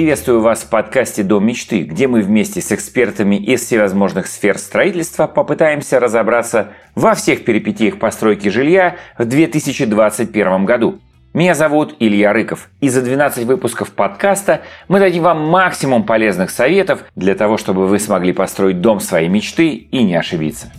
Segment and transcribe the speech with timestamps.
[0.00, 5.26] Приветствую вас в подкасте «Дом мечты», где мы вместе с экспертами из всевозможных сфер строительства
[5.26, 11.00] попытаемся разобраться во всех перипетиях постройки жилья в 2021 году.
[11.34, 17.04] Меня зовут Илья Рыков, и за 12 выпусков подкаста мы дадим вам максимум полезных советов
[17.14, 20.72] для того, чтобы вы смогли построить дом своей мечты и не ошибиться.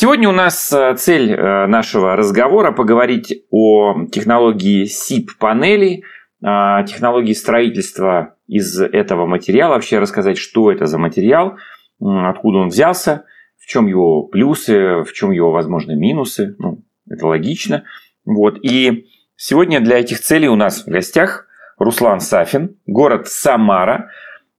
[0.00, 6.04] Сегодня у нас э, цель э, нашего разговора поговорить о технологии SIP-панелей,
[6.40, 11.56] технологии строительства из этого материала, вообще рассказать, что это за материал,
[12.00, 13.24] откуда он взялся,
[13.60, 16.54] в чем его плюсы, в чем его, возможно, минусы.
[16.60, 17.82] Ну, это логично.
[18.24, 18.56] Вот.
[18.62, 24.10] И сегодня для этих целей у нас в гостях Руслан Сафин, город Самара,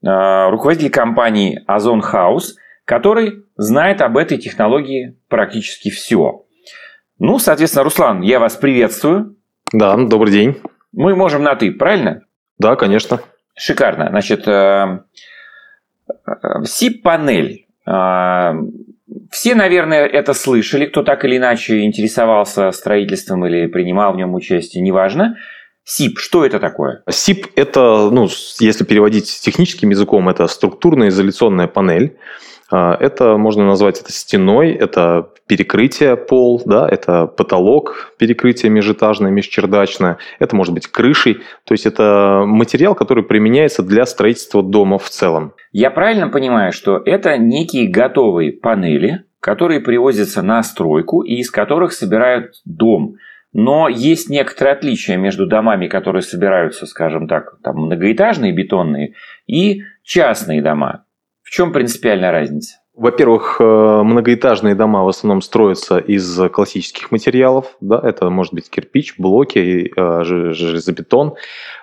[0.04, 2.58] э, руководитель компании Озон Хаус–
[2.90, 6.46] который знает об этой технологии практически все.
[7.20, 9.36] Ну, соответственно, Руслан, я вас приветствую.
[9.74, 10.56] Да, добрый день.
[10.94, 12.22] Мы можем на «ты», правильно?
[12.58, 13.20] Да, конечно.
[13.58, 14.08] Шикарно.
[14.10, 14.48] Значит,
[16.18, 17.66] SIP-панель.
[17.86, 18.54] Э, э,
[19.30, 24.82] все, наверное, это слышали, кто так или иначе интересовался строительством или принимал в нем участие,
[24.82, 25.36] неважно.
[25.86, 27.04] SIP, что это такое?
[27.10, 32.16] SIP– это, ну, если переводить техническим языком, это структурная изоляционная панель.
[32.72, 40.18] А, это можно назвать это стеной, это перекрытие пол, да, это потолок, перекрытие межэтажное, межчердачное,
[40.40, 41.40] это может быть крышей.
[41.66, 45.54] То есть это материал, который применяется для строительства дома в целом.
[45.72, 51.94] Я правильно понимаю, что это некие готовые панели, которые привозятся на стройку и из которых
[51.94, 53.16] собирают дом.
[53.52, 59.16] Но есть некоторые отличия между домами, которые собираются, скажем так, там многоэтажные бетонные,
[59.48, 61.06] и частные дома.
[61.50, 62.76] В чем принципиальная разница?
[62.94, 67.76] Во-первых, э, многоэтажные дома в основном строятся из классических материалов.
[67.82, 71.34] Да, это может быть кирпич, блоки, э, железобетон.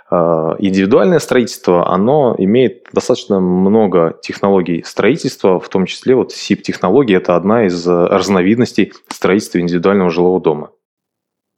[0.09, 7.35] Э, индивидуальное строительство, оно имеет достаточно много технологий строительства, в том числе вот SIP-технология– это
[7.35, 10.71] одна из разновидностей строительства индивидуального жилого дома.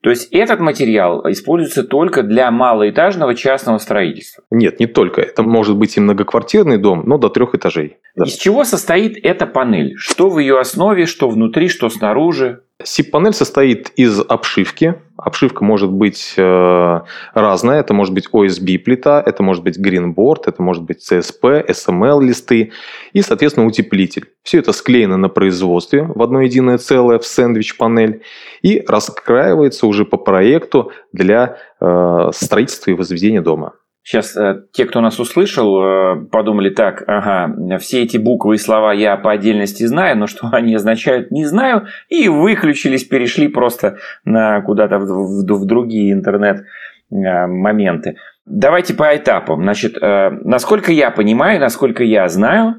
[0.02, 4.44] То есть этот материал используется только для малоэтажного частного строительства?
[4.50, 5.20] Нет, не только.
[5.20, 7.96] Это может быть и многоквартирный дом, но до трех этажей.
[8.14, 9.94] Из чего состоит эта панель?
[9.96, 12.62] Что в ее основе, что внутри, что снаружи?
[12.80, 15.02] SIP-панель состоит из обшивки.
[15.16, 17.00] Обшивка может быть э,
[17.34, 17.80] разная.
[17.80, 22.70] Это может быть OSB-плита, это может быть greenboard, это может быть CSP, SML-листы
[23.12, 24.26] и, соответственно, утеплитель.
[24.44, 28.22] Все это склеено на производстве в одно единое целое в сэндвич-панель
[28.62, 33.72] и раскраивается уже по проекту для э, строительства и возведения дома.
[34.08, 38.94] Сейчас э, те, кто нас услышал, э, подумали так, ага, все эти буквы и слова
[38.94, 44.62] я по отдельности знаю, но что они означают, не знаю, и выключились, перешли просто на
[44.62, 48.10] куда-то в, в, в другие интернет-моменты.
[48.10, 48.14] Э,
[48.46, 49.62] Давайте по этапам.
[49.62, 52.76] Значит, насколько я понимаю, насколько я знаю,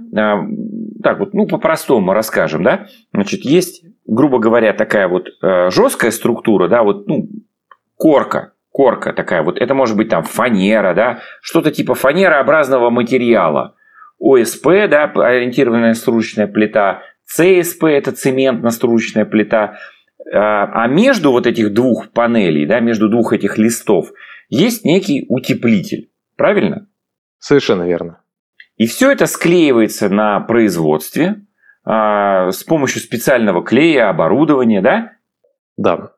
[1.04, 6.82] так вот, ну, по-простому расскажем, да, значит, есть, грубо говоря, такая вот жесткая структура, да,
[6.82, 7.28] вот, ну,
[7.98, 13.76] корка, корка такая, вот это может быть там фанера, да, что-то типа фанерообразного материала.
[14.20, 19.80] ОСП, да, ориентированная стружечная плита, ЦСП– это цементно-стружечная плита.
[20.34, 24.14] А, а между вот этих двух панелей, да, между двух этих листов
[24.48, 26.12] есть некий утеплитель.
[26.38, 26.88] Правильно?
[27.38, 28.22] Совершенно верно.
[28.78, 31.36] И все это склеивается на производстве
[31.84, 35.12] а, с помощью специального клея, оборудования, да?
[35.76, 36.14] Да.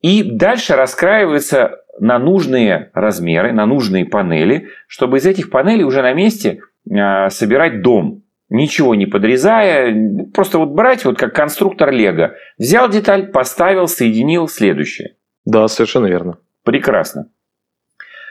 [0.00, 6.12] И дальше раскраивается на нужные размеры, на нужные панели, чтобы из этих панелей уже на
[6.12, 6.60] месте
[6.90, 8.22] э, собирать дом.
[8.50, 12.34] Ничего не подрезая, просто вот брать вот как конструктор Лего.
[12.56, 15.16] Взял деталь, поставил, соединил, следующее.
[15.44, 16.38] Да, совершенно верно.
[16.64, 17.30] Прекрасно.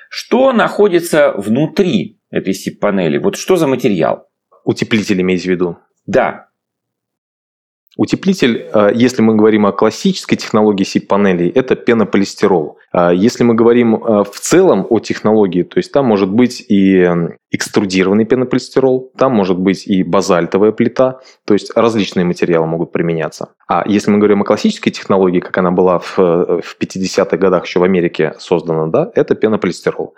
[0.09, 3.17] Что находится внутри этой SIP-панели?
[3.17, 4.27] Вот что за материал?
[4.63, 5.77] Утеплитель имеете в виду?
[6.05, 6.47] Да,
[7.97, 12.77] Утеплитель, э, если мы говорим о классической технологии SIP-панелей, это пенополистирол.
[12.91, 17.09] А если мы говорим э, в целом о технологии, то есть там может быть и
[17.49, 23.49] экструдированный пенополистирол, там может быть и базальтовая плита, то есть различные материалы могут применяться.
[23.67, 27.65] А если мы говорим о классической технологии, как она была в, э, в 50-х годах
[27.65, 30.13] еще в Америке создана, да, это пенополистирол.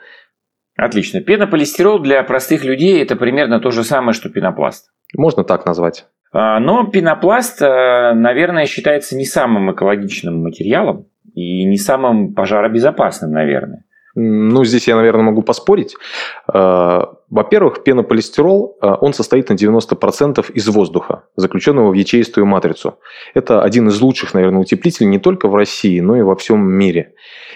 [0.76, 1.22] Отлично.
[1.22, 4.92] Пенополистирол для простых людей это примерно то же самое, что пенопласт.
[5.16, 6.08] Можно так назвать.
[6.31, 13.84] А, но пенопласт, э, наверное, считается не самым экологичным материалом и не самым пожаробезопасным, наверное.
[14.16, 15.96] Ну, здесь я, наверное, могу поспорить.
[16.52, 22.96] Э, во-первых, пенополистирол, э, он состоит на 90% из воздуха, заключенного в ячеистую матрицу.
[23.36, 27.14] Это один из лучших, наверное, утеплителей не только в России, но и во всем мире.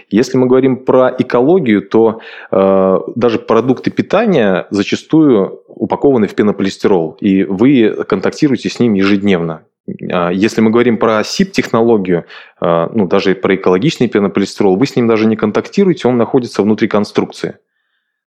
[0.09, 2.19] Если мы говорим про экологию, то
[2.51, 9.63] э, даже продукты питания зачастую упакованы в пенополистирол, и вы контактируете с ним ежедневно.
[10.11, 12.25] А, если мы говорим про SIP-технологию,
[12.59, 16.87] а, ну, даже про экологичный пенополистирол, вы с ним даже не контактируете, он находится внутри
[16.87, 17.57] конструкции.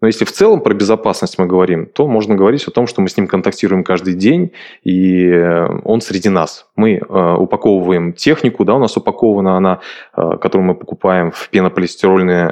[0.03, 3.07] Но если в целом про безопасность мы говорим, то можно говорить о том, что мы
[3.07, 4.51] с ним контактируем каждый день,
[4.83, 6.65] и э, он среди нас.
[6.75, 9.79] Мы э, упаковываем технику, да, у нас упакована она,
[10.17, 12.51] э, которую мы покупаем в пенополистирольную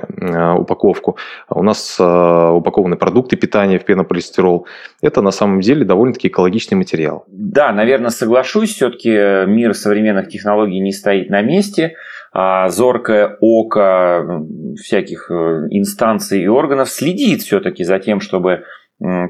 [0.60, 1.18] упаковку.
[1.50, 4.66] У нас упакованы продукты питания в пенополистирол.
[5.02, 7.26] Это на самом деле довольно-таки экологичный материал.
[7.28, 8.76] Да, наверное, соглашусь.
[8.76, 9.10] Все-таки
[9.46, 11.96] мир современных технологий не стоит на месте
[12.34, 14.46] зоркое око
[14.82, 18.64] всяких э, инстанций и органов следит все-таки за тем, чтобы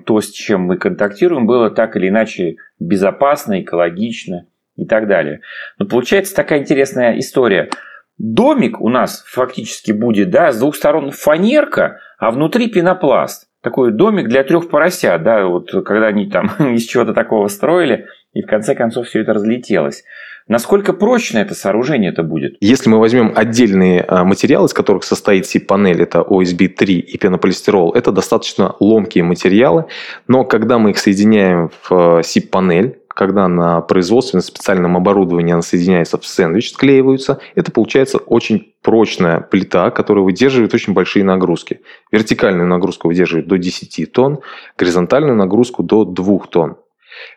[0.06, 5.42] то, с чем мы контактируем, было так или иначе безопасно, экологично и так далее.
[5.80, 7.69] Но получается такая интересная история.
[8.18, 13.48] Домик у нас фактически будет да, с двух сторон фанерка, а внутри пенопласт.
[13.62, 18.42] Такой домик для трех поросят, да, вот когда они там из чего-то такого строили, и
[18.42, 20.03] в конце концов все это разлетелось.
[20.48, 22.58] Насколько прочно это сооружение это будет?
[22.60, 28.12] Если мы возьмем отдельные а, материалы, из которых состоит SIP-панель, это OSB-3 и пенополистирол, это
[28.12, 29.86] достаточно ломкие материалы,
[30.28, 36.18] но когда мы их соединяем в SIP-панель, когда на производстве, на специальном оборудовании она соединяется
[36.18, 41.82] в сэндвич, склеиваются, это получается очень прочная плита, которая выдерживает очень большие нагрузки.
[42.12, 44.40] Вертикальную нагрузку выдерживает до 10 тонн,
[44.78, 46.78] горизонтальную нагрузку до 2 тонн.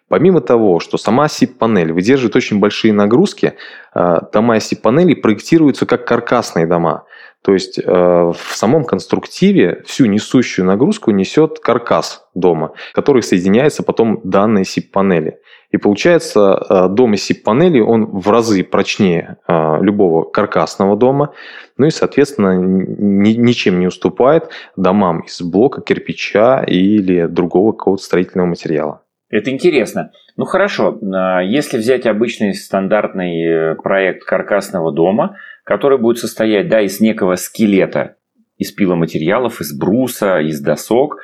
[0.09, 3.55] Помимо того, что сама SIP-панель выдерживает очень большие нагрузки,
[3.95, 7.05] э, дома SIP-панели проектируются как каркасные дома.
[7.43, 14.21] То есть э, в самом конструктиве всю несущую нагрузку несет каркас дома, который соединяется потом
[14.25, 15.39] данной SIP-панели.
[15.71, 21.33] И получается, э, дом из SIP-панели, он в разы прочнее любого каркасного дома,
[21.77, 29.04] ну и, соответственно, ничем не уступает домам из блока, кирпича или другого какого-то строительного материала.
[29.35, 30.13] Это интересно.
[30.37, 36.81] Ну хорошо, а, если взять обычный стандартный э, проект каркасного дома, который будет состоять да,
[36.81, 38.15] из некого скелета,
[38.59, 41.19] из пиломатериалов, из бруса, из досок,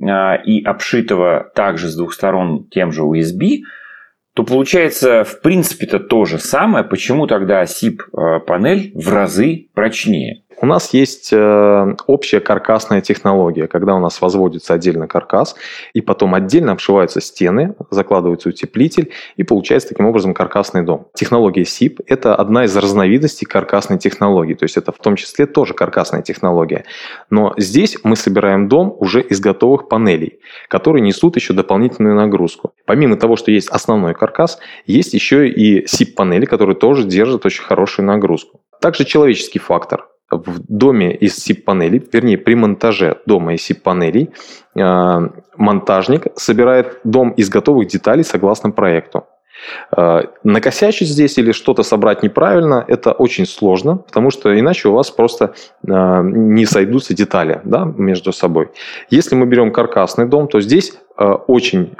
[0.00, 3.62] а, и обшитого также с двух сторон тем же USB,
[4.34, 6.84] то получается в принципе-то то же самое.
[6.84, 10.44] Почему тогда SIP-панель э, в разы прочнее?
[10.58, 15.54] У нас есть э, общая каркасная технология, когда у нас возводится отдельно каркас,
[15.92, 21.08] и потом отдельно обшиваются стены, закладывается утеплитель, и получается таким образом каркасный дом.
[21.14, 25.74] Технология SIP– это одна из разновидностей каркасной технологии, то есть это в том числе тоже
[25.74, 26.84] каркасная технология.
[27.28, 32.72] Но здесь мы собираем дом уже из готовых панелей, которые несут еще дополнительную нагрузку.
[32.86, 38.06] Помимо того, что есть основной каркас, есть еще и SIP-панели, которые тоже держат очень хорошую
[38.06, 38.60] нагрузку.
[38.80, 44.32] Также человеческий фактор– в доме из SIP-панелей, вернее, при монтаже дома из SIP-панелей,
[44.74, 49.26] э, монтажник собирает дом из готовых деталей согласно проекту.
[49.96, 55.10] Э, накосячить здесь или что-то собрать неправильно, это очень сложно, потому что иначе у вас
[55.10, 55.54] просто
[55.86, 58.70] э, не сойдутся детали да, между собой.
[59.10, 61.96] Если мы берем каркасный дом, то здесь очень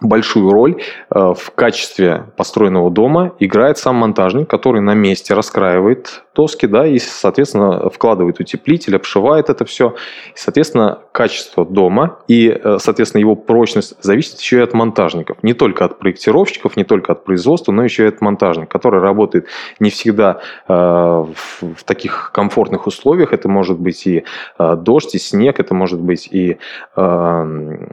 [0.00, 6.86] большую роль в качестве построенного дома играет сам монтажник, который на месте раскраивает доски, да,
[6.86, 9.94] и, соответственно, вкладывает утеплитель, обшивает это все.
[10.34, 15.42] И, соответственно, качество дома и, э, соответственно, его прочность зависит еще и от монтажников.
[15.42, 19.46] Не только от проектировщиков, не только от производства, но еще и от монтажника, который работает
[19.80, 23.32] не всегда э, в таких комфортных условиях.
[23.32, 24.24] Это может быть и
[24.58, 26.58] дождь, и снег, это может быть и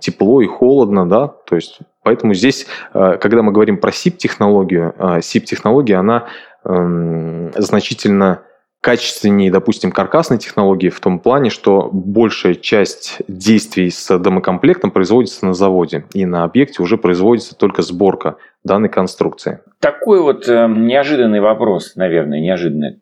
[0.01, 5.97] тепло, и холодно, да, то есть Поэтому здесь, э, когда мы говорим про SIP-технологию, SIP-технология,
[5.97, 6.25] она эм,
[6.63, 8.43] значительно
[8.81, 15.53] качественнее, допустим, каркасной технологии в том плане, что большая часть действий с домокомплектом производится на
[15.53, 19.59] заводе, и на объекте уже производится только сборка данной конструкции.
[19.79, 23.01] Такой вот э, неожиданный вопрос, наверное, неожиданный.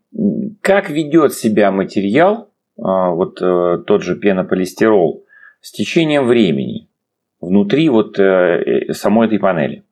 [0.62, 5.26] Как ведет себя материал, э, вот э, тот же пенополистирол,
[5.62, 6.90] с течением времени?
[7.42, 9.84] внутри вот э, э, самой этой панели.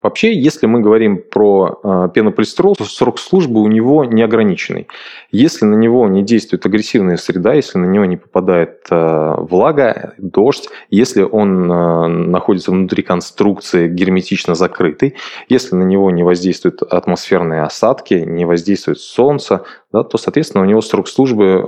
[0.00, 4.86] Вообще, если мы говорим про э, пенополистирол, то срок службы у него неограниченный.
[5.32, 10.68] Если на него не действует агрессивная среда, если на него не попадает э, влага, дождь,
[10.88, 15.16] если он э, находится внутри конструкции герметично закрытой,
[15.48, 20.80] если на него не воздействуют атмосферные осадки, не воздействует солнце, да, то, соответственно, у него
[20.80, 21.64] срок службы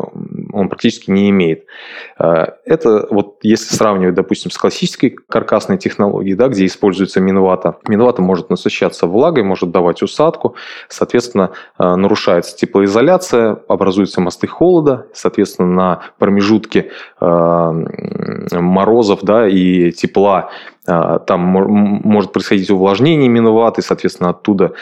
[0.52, 1.64] он практически не имеет.
[2.18, 8.50] Это вот если сравнивать, допустим, с классической каркасной технологией, да, где используется минвата, минвата может
[8.50, 10.54] насыщаться влагой, может давать усадку,
[10.88, 17.26] соответственно, э, нарушается теплоизоляция, образуются мосты холода, соответственно, на промежутке э,
[18.52, 20.50] морозов да, и тепла
[20.86, 24.72] там может происходить увлажнение миноваты, соответственно, оттуда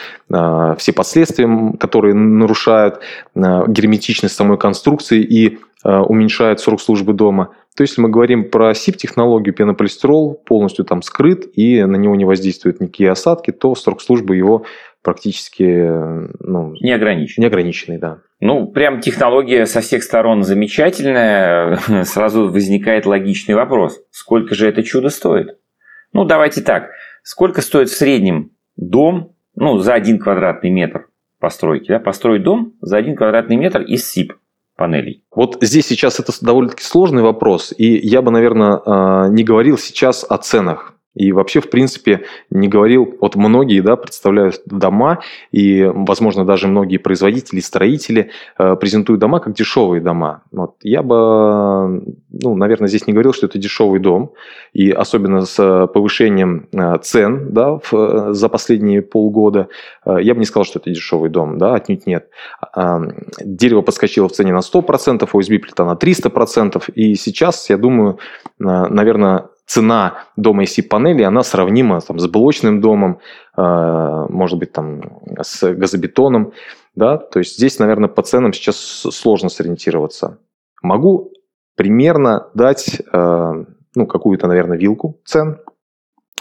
[0.77, 1.47] все последствия,
[1.79, 3.01] которые нарушают
[3.35, 7.49] герметичность самой конструкции и уменьшают срок службы дома.
[7.79, 12.25] То есть, если мы говорим про SIP-технологию, пенополистирол полностью там скрыт и на него не
[12.25, 14.65] воздействуют никакие осадки, то срок службы его
[15.01, 15.63] практически
[16.43, 17.45] ну, неограниченный.
[17.45, 18.19] Неограниченный, да.
[18.41, 21.77] Ну, прям технология со всех сторон замечательная.
[22.03, 24.01] Сразу возникает логичный вопрос.
[24.11, 25.57] Сколько же это чудо стоит?
[26.11, 26.89] Ну, давайте так.
[27.23, 31.07] Сколько стоит в среднем дом, ну, за один квадратный метр
[31.39, 34.33] постройки, да, построить дом за один квадратный метр из СИП?
[34.79, 35.23] Панелей?
[35.35, 40.25] Вот здесь сейчас это довольно-таки сложный вопрос, и я бы, наверное, а, не говорил сейчас
[40.27, 40.95] о ценах.
[41.15, 45.19] И вообще, в принципе, не говорил, вот многие да, представляют дома,
[45.51, 50.43] и, возможно, даже многие производители, строители э, презентуют дома как дешевые дома.
[50.51, 50.75] Вот.
[50.81, 54.33] Я бы, ну, наверное, здесь не говорил, что это дешевый дом,
[54.73, 59.67] и особенно с повышением э, цен да, в, за последние полгода,
[60.05, 62.29] э, я бы не сказал, что это дешевый дом, да, отнюдь нет.
[62.75, 62.99] Э,
[63.41, 68.19] дерево подскочило в цене на 100%, OSB-плита на 300%, и сейчас, я думаю,
[68.59, 73.19] э, наверное, цена дома из панели она сравнима там, с блочным домом,
[73.55, 76.53] э, может быть, там, с газобетоном.
[76.95, 77.17] Да?
[77.17, 80.39] То есть здесь, наверное, по ценам сейчас сложно сориентироваться.
[80.81, 81.31] Могу
[81.75, 85.59] примерно дать э, ну, какую-то, наверное, вилку цен.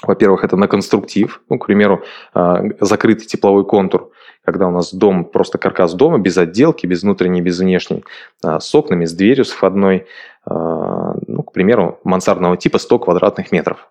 [0.02, 1.42] Во-первых, это на конструктив.
[1.50, 2.02] Ну, к примеру,
[2.34, 4.10] э, закрытый тепловой контур,
[4.48, 8.02] когда у нас дом, просто каркас дома, без отделки, без внутренней, без внешней,
[8.42, 10.06] с окнами, с дверью, с входной,
[10.46, 13.90] ну, к примеру, мансардного типа 100 квадратных метров.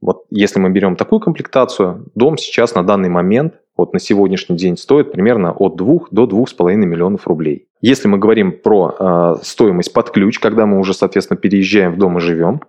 [0.00, 4.76] Вот если мы берем такую комплектацию, дом сейчас на данный момент, вот на сегодняшний день
[4.76, 7.68] стоит примерно от 2 до 2,5 миллионов рублей.
[7.80, 12.18] Если мы говорим про э, стоимость под ключ, когда мы уже, соответственно, переезжаем в дом
[12.18, 12.62] и живем,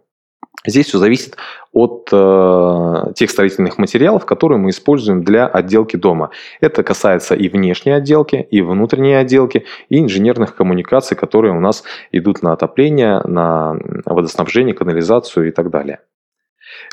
[0.65, 1.37] Здесь все зависит
[1.71, 6.31] от э, тех строительных материалов, которые мы используем для отделки дома.
[6.61, 12.41] Это касается и внешней отделки, и внутренней отделки, и инженерных коммуникаций, которые у нас идут
[12.41, 15.99] на отопление, на водоснабжение, канализацию и так далее.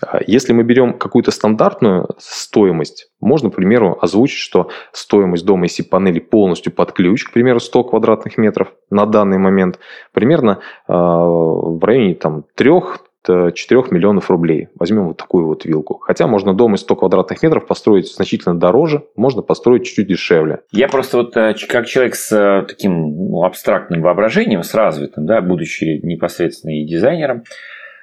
[0.04, 5.76] А если мы берем какую-то стандартную стоимость, можно, к примеру, озвучить, что стоимость дома из
[5.84, 9.78] панели полностью под ключ, к примеру, 100 квадратных метров на данный момент,
[10.12, 12.70] примерно э, в районе там, 3
[13.26, 14.68] 4 миллионов рублей.
[14.74, 15.98] Возьмем вот такую вот вилку.
[15.98, 20.60] Хотя можно дом из 100 квадратных метров построить значительно дороже, можно построить чуть-чуть дешевле.
[20.72, 25.40] Я просто вот э, как человек с э, таким ну, абстрактным воображением, с развитым, да,
[25.40, 27.44] будучи непосредственно и дизайнером,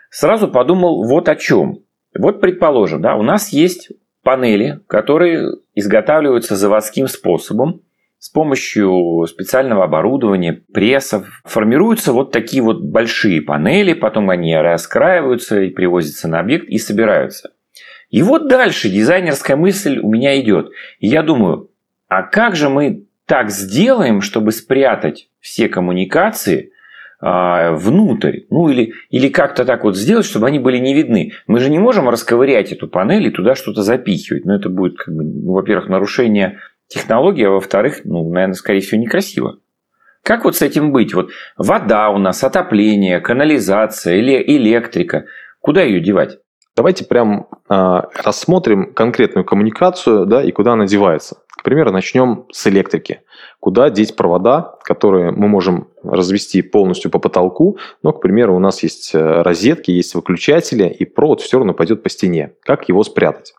[0.09, 1.79] сразу подумал вот о чем.
[2.17, 3.91] Вот предположим, да, у нас есть
[4.23, 7.81] панели, которые изготавливаются заводским способом,
[8.19, 15.69] с помощью специального оборудования, прессов, формируются вот такие вот большие панели, потом они раскраиваются и
[15.69, 17.51] привозятся на объект и собираются.
[18.09, 20.71] И вот дальше дизайнерская мысль у меня идет.
[20.99, 21.69] И я думаю,
[22.09, 26.71] а как же мы так сделаем, чтобы спрятать все коммуникации
[27.21, 31.33] а, внутрь, ну или, или как-то так вот сделать, чтобы они были не видны.
[31.47, 34.45] Мы же не можем расковырять эту панель и туда что-то запихивать.
[34.45, 36.59] Но ну, это будет, как бы, ну, во-первых, нарушение
[36.89, 39.59] технология, а во-вторых, ну, наверное, скорее всего, некрасиво.
[40.23, 41.13] Как вот с этим быть?
[41.13, 45.25] Вот вода у нас, отопление, канализация или электрика.
[45.61, 46.39] Куда ее девать?
[46.75, 51.37] Давайте прям э, рассмотрим конкретную коммуникацию, да, и куда она девается.
[51.49, 53.21] К примеру, начнем с электрики.
[53.59, 58.81] Куда деть провода, которые мы можем развести полностью по потолку, но, к примеру, у нас
[58.81, 62.53] есть э, розетки, есть выключатели, и провод все равно пойдет по стене.
[62.63, 63.55] Как его спрятать?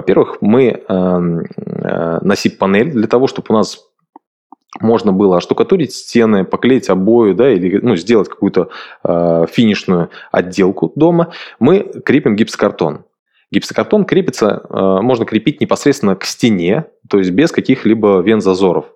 [0.00, 3.86] Во-первых, мы эм, э, на SIP-панель для того, чтобы у нас
[4.80, 8.70] можно было оштукатурить стены, поклеить обои, да, или ну, сделать какую-то
[9.04, 13.04] э, финишную отделку дома, мы крепим гипсокартон.
[13.50, 18.86] Гипсокартон крепится, э, можно крепить непосредственно к стене, то есть без каких-либо вен-зазоров.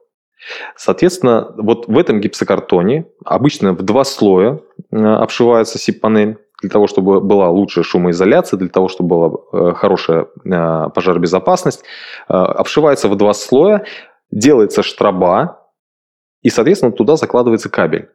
[0.74, 6.38] Соответственно, вот в этом гипсокартоне обычно в два слоя э, обшивается SIP-панель.
[6.64, 11.84] Для того, чтобы была лучшая шумоизоляция, для того, чтобы была э, хорошая э, пожаробезопасность,
[12.26, 13.84] обшивается в два слоя,
[14.30, 15.70] делается штраба,
[16.40, 18.08] и, соответственно, туда закладывается кабель.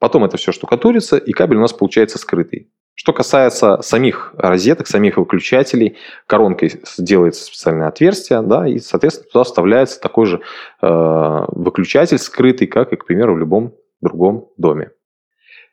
[0.00, 2.72] Потом это все штукатурится, и кабель у нас получается скрытый.
[2.94, 10.00] Что касается самих розеток, самих выключателей, коронкой делается специальное отверстие, да, и, соответственно, туда вставляется
[10.00, 10.40] такой же
[10.82, 14.90] э, выключатель скрытый, как и, к примеру, в любом другом доме.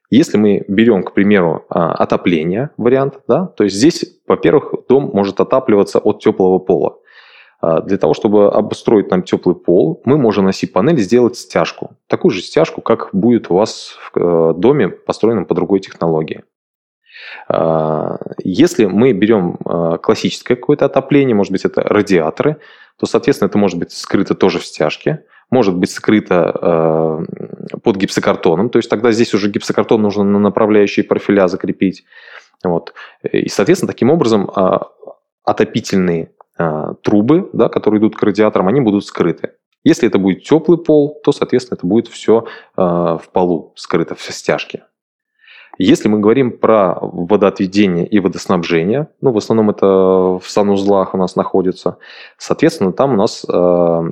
[0.10, 5.40] Если мы берем, к примеру, а, отопление вариант, да, то есть здесь, во-первых, дом может
[5.40, 6.98] отапливаться от теплого пола.
[7.62, 11.98] А, для того, чтобы обустроить нам теплый пол, мы можем на C-панели сделать стяжку.
[12.08, 16.44] Такую же стяжку, как будет у вас в э, доме, построенном по другой технологии.
[17.48, 19.58] А, если мы берем
[20.04, 22.58] классическое какое-то отопление, может быть, это радиаторы,
[23.00, 27.24] то, соответственно, это может быть скрыто тоже в стяжке, может быть скрыто а,
[27.84, 32.06] под гипсокартоном, то есть тогда здесь уже гипсокартон нужно на направляющие профиля закрепить.
[32.64, 32.94] Вот.
[33.24, 34.50] И, соответственно, таким образом
[35.44, 36.32] отопительные
[37.04, 39.52] трубы, да, которые идут к радиаторам, они будут скрыты.
[39.84, 44.82] Если это будет теплый пол, то, соответственно, это будет все в полу скрыто, все стяжки.
[45.78, 51.36] Если мы говорим про водоотведение и водоснабжение, ну, в основном это в санузлах у нас
[51.36, 51.98] находится,
[52.38, 54.12] соответственно, там у нас э,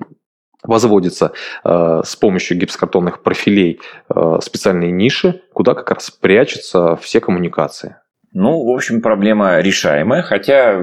[0.63, 3.79] возводится э, с помощью гипсокартонных профилей
[4.09, 7.97] э, специальные ниши, куда как раз прячутся все коммуникации.
[8.31, 10.79] Ну, в общем, проблема решаемая, хотя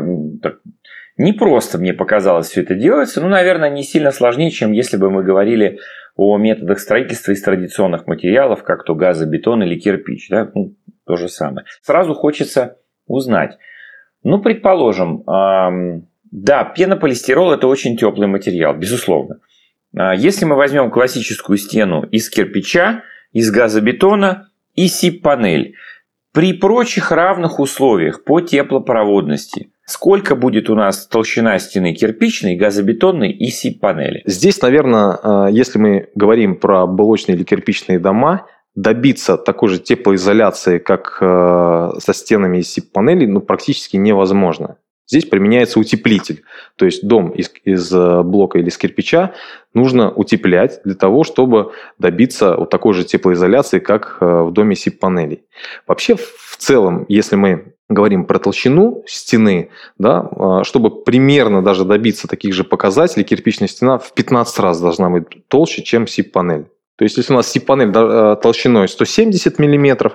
[1.16, 5.10] не просто мне показалось все это делается, ну, наверное, не сильно сложнее, чем если бы
[5.10, 5.78] мы говорили
[6.16, 10.28] о методах строительства из традиционных материалов, как то газобетон или кирпич.
[10.28, 10.50] Да?
[10.54, 11.66] Ну, то же самое.
[11.82, 13.58] Сразу хочется узнать.
[14.22, 19.40] Ну, предположим, эм, да, пенополистирол– это очень теплый материал, безусловно.
[19.96, 25.74] А если мы возьмем классическую стену из кирпича, из газобетона и СИП-панель,
[26.32, 33.50] при прочих равных условиях по теплопроводности, сколько будет у нас толщина стены кирпичной, газобетонной и
[33.50, 34.22] СИП-панели?
[34.26, 40.78] Здесь, наверное, э, если мы говорим про блочные или кирпичные дома, добиться такой же теплоизоляции,
[40.78, 44.76] как э, со стенами из СИП-панелей, ну, практически невозможно.
[45.10, 46.44] Здесь применяется утеплитель.
[46.76, 49.34] То есть дом из, из э, блока или из кирпича
[49.74, 55.42] нужно утеплять для того, чтобы добиться вот такой же теплоизоляции, как в доме СИП-панелей.
[55.88, 62.28] Вообще, в целом, если мы говорим про толщину стены, да, а, чтобы примерно даже добиться
[62.28, 66.66] таких же показателей, кирпичная стена в 15 раз должна быть толще, чем СИП-панель.
[66.96, 70.12] То есть, если у нас СИП-панель а, толщиной 170 мм,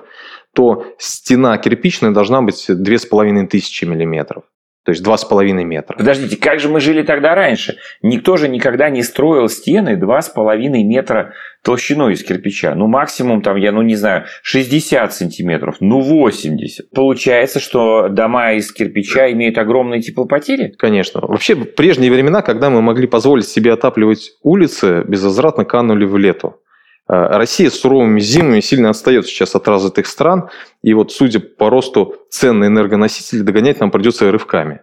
[0.54, 4.42] то стена кирпичная должна быть 2500 мм.
[4.86, 5.96] То есть 2,5 метра.
[5.96, 7.76] Подождите, как же мы жили тогда раньше?
[8.02, 12.76] Никто же никогда не строил стены 2,5 метра толщиной из кирпича.
[12.76, 16.90] Ну, максимум там, я, ну, не знаю, 60 сантиметров, ну, 80.
[16.90, 20.72] Получается, что дома из кирпича имеют огромные теплопотери?
[20.78, 21.20] Конечно.
[21.20, 26.60] Вообще, в прежние времена, когда мы могли позволить себе отапливать улицы, безвозвратно канули в лету.
[27.08, 30.50] Э, Россия с суровыми зимами сильно отстает сейчас от развитых стран,
[30.82, 34.80] и вот судя по росту цен на энергоносители, догонять нам придется рывками.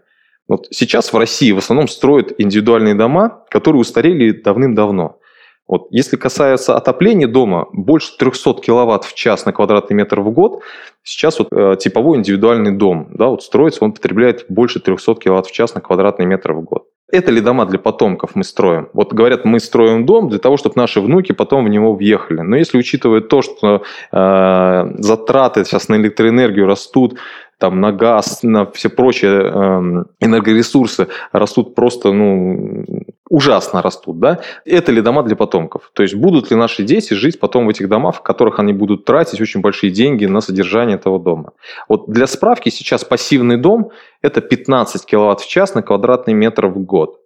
[0.47, 5.17] Вот сейчас в России в основном строят индивидуальные дома, которые устарели давным-давно.
[5.65, 10.61] Вот, если касается отопления дома, больше 300 киловатт в час на квадратный метр в год.
[11.03, 15.51] Сейчас вот э, типовой индивидуальный дом, да, вот строится, он потребляет больше 300 киловатт в
[15.53, 18.87] час на квадратный метр в год это ли дома для потомков мы строим?
[18.93, 22.41] Вот говорят, мы строим дом для того, чтобы наши внуки потом в него въехали.
[22.41, 27.19] Но если учитывать то, что э, затраты сейчас на электроэнергию растут,
[27.59, 32.83] там, на газ, на все прочие э, энергоресурсы растут просто, ну,
[33.29, 35.91] ужасно растут, да, это ли дома для потомков?
[35.93, 39.05] То есть будут ли наши дети жить потом в этих домах, в которых они будут
[39.05, 41.51] тратить очень большие деньги на содержание этого дома?
[41.87, 43.91] Вот для справки сейчас пассивный дом–
[44.23, 47.19] это 15 киловатт в час на квадратный метр в год.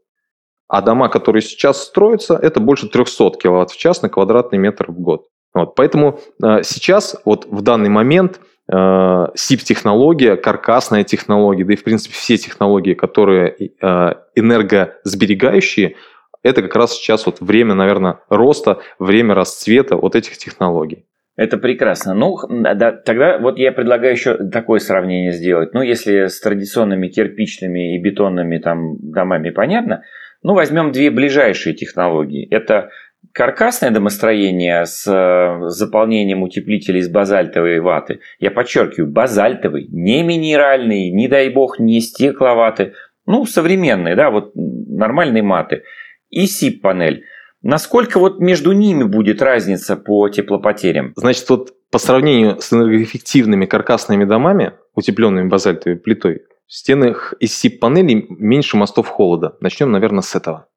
[0.68, 5.00] А дома, которые сейчас строятся, это больше 300 киловатт в час на квадратный метр в
[5.00, 5.28] год.
[5.54, 11.84] Вот, поэтому э, сейчас, вот в данный момент, Э, SIP-технология, каркасная технология, да и, в
[11.84, 15.96] принципе, все технологии, которые э, энергосберегающие,
[16.44, 21.06] это как раз сейчас вот время, наверное, роста, время расцвета вот этих технологий.
[21.38, 22.16] Это прекрасно.
[22.16, 25.74] Ну, да, тогда вот я предлагаю еще такое сравнение сделать.
[25.74, 30.04] Ну, если с традиционными кирпичными и бетонными там домами понятно,
[30.42, 32.48] ну, возьмем две ближайшие технологии.
[32.50, 32.90] Это
[33.34, 41.28] каркасное домостроение с э, заполнением утеплителей из базальтовой ваты, я подчеркиваю, базальтовый, не минеральный, не
[41.28, 42.94] дай бог, не стекловаты,
[43.28, 45.84] ну, современные, да, вот нормальные маты,
[46.32, 47.26] и СИП-панель.
[47.62, 51.14] Насколько вот между ними будет разница по теплопотерям?
[51.16, 58.26] Значит, вот по сравнению с энергоэффективными каркасными домами, утепленными базальтовой плитой, в стенах из СИП-панелей
[58.30, 59.56] меньше мостов холода.
[59.62, 60.68] Начнем, наверное, с этого.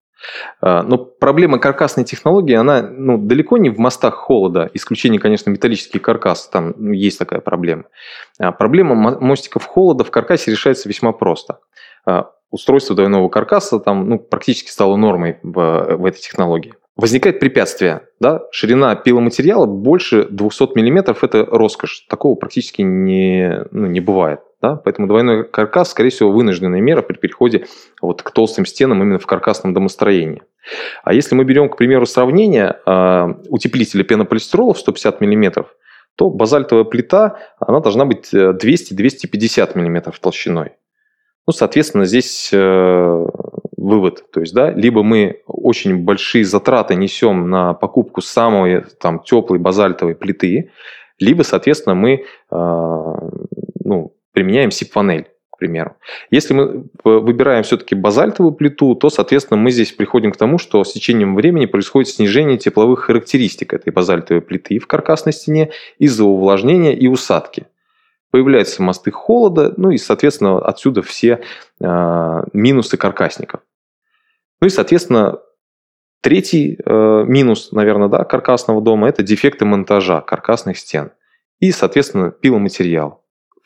[0.60, 5.98] А, но проблема каркасной технологии, она ну, далеко не в мостах холода, исключение, конечно, металлический
[5.98, 7.84] каркас, там ну, есть такая проблема.
[8.38, 11.58] А проблема мостиков холода в каркасе решается весьма просто.
[12.50, 16.74] Устройство двойного каркаса там ну, практически стало нормой в, в этой технологии.
[16.96, 24.00] Возникает препятствие, да, ширина пиломатериала больше 200 мм– это роскошь, такого практически не, ну, не
[24.00, 24.40] бывает.
[24.60, 24.76] Да?
[24.76, 27.66] Поэтому двойной каркас, скорее всего, вынужденная мера при переходе
[28.02, 30.42] вот к толстым стенам именно в каркасном домостроении.
[31.02, 35.66] А если мы берем, к примеру, сравнение э, утеплителя пенополистирола в 150 мм,
[36.16, 40.72] то базальтовая плита она должна быть 200-250 мм толщиной.
[41.46, 43.26] Ну, соответственно, здесь э,
[43.76, 44.30] вывод.
[44.30, 50.14] То есть, да, либо мы очень большие затраты несем на покупку самой там, теплой базальтовой
[50.14, 50.70] плиты,
[51.18, 52.20] либо, соответственно, мы э,
[53.84, 55.96] ну, применяем SIP-панель, к примеру.
[56.30, 60.92] Если мы выбираем все-таки базальтовую плиту, то, соответственно, мы здесь приходим к тому, что с
[60.92, 67.06] течением времени происходит снижение тепловых характеристик этой базальтовой плиты в каркасной стене из-за увлажнения и
[67.06, 67.66] усадки.
[68.30, 71.40] Появляются мосты холода, ну и, соответственно, отсюда все
[71.80, 73.60] э, минусы каркасников.
[74.60, 75.40] Ну и, соответственно,
[76.20, 81.12] третий э, минус, наверное, да, каркасного дома– это дефекты монтажа каркасных стен.
[81.58, 83.19] И, соответственно, пиломатериал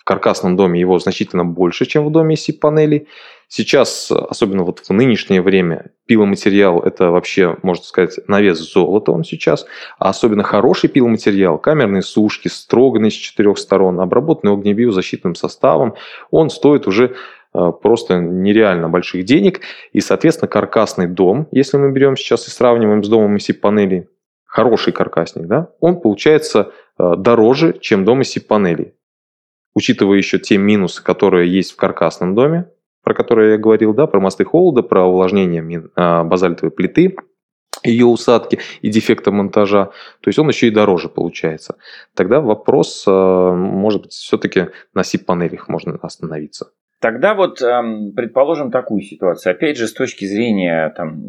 [0.04, 3.08] каркасном доме его значительно больше, чем в доме из панелей.
[3.48, 9.24] Сейчас, особенно вот в нынешнее время, пиломатериал– это вообще, можно сказать, на вес золота он
[9.24, 9.66] сейчас.
[9.98, 15.94] А особенно хороший пиломатериал, камерные сушки, строганный с четырех сторон, обработанный огнебиозащитным составом,
[16.30, 17.16] он стоит уже
[17.54, 19.60] э, просто нереально больших денег.
[19.92, 24.08] И, соответственно, каркасный дом, если мы берем сейчас и сравниваем с домом из панелей,
[24.44, 28.94] хороший каркасник, да, он получается э, дороже, чем дом из панелей
[29.74, 32.70] учитывая еще те минусы, которые есть в каркасном доме,
[33.02, 37.16] про которые я говорил, да, про мосты холода, про увлажнение а, базальтовой плиты,
[37.82, 39.86] ее усадки и дефекта монтажа,
[40.20, 41.76] то есть он еще и дороже получается.
[42.14, 46.70] Тогда вопрос, а, может быть, все-таки на SIP-панелях можно остановиться.
[47.00, 51.20] Тогда вот предположим такую ситуацию, опять же, с точки зрения там,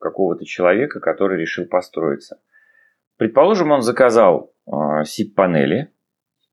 [0.00, 2.40] какого-то человека, который решил построиться.
[3.16, 5.90] Предположим, он заказал SIP-панели,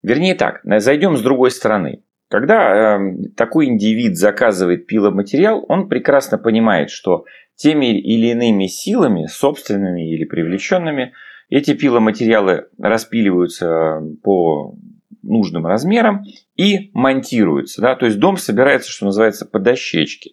[0.03, 2.03] Вернее так, зайдем с другой стороны.
[2.29, 10.13] Когда э, такой индивид заказывает пиломатериал, он прекрасно понимает, что теми или иными силами, собственными
[10.13, 11.13] или привлеченными,
[11.49, 14.75] эти пиломатериалы распиливаются по
[15.23, 16.23] нужным размерам
[16.55, 17.81] и монтируются.
[17.81, 17.95] Да?
[17.95, 20.31] То есть дом собирается, что называется, по дощечке.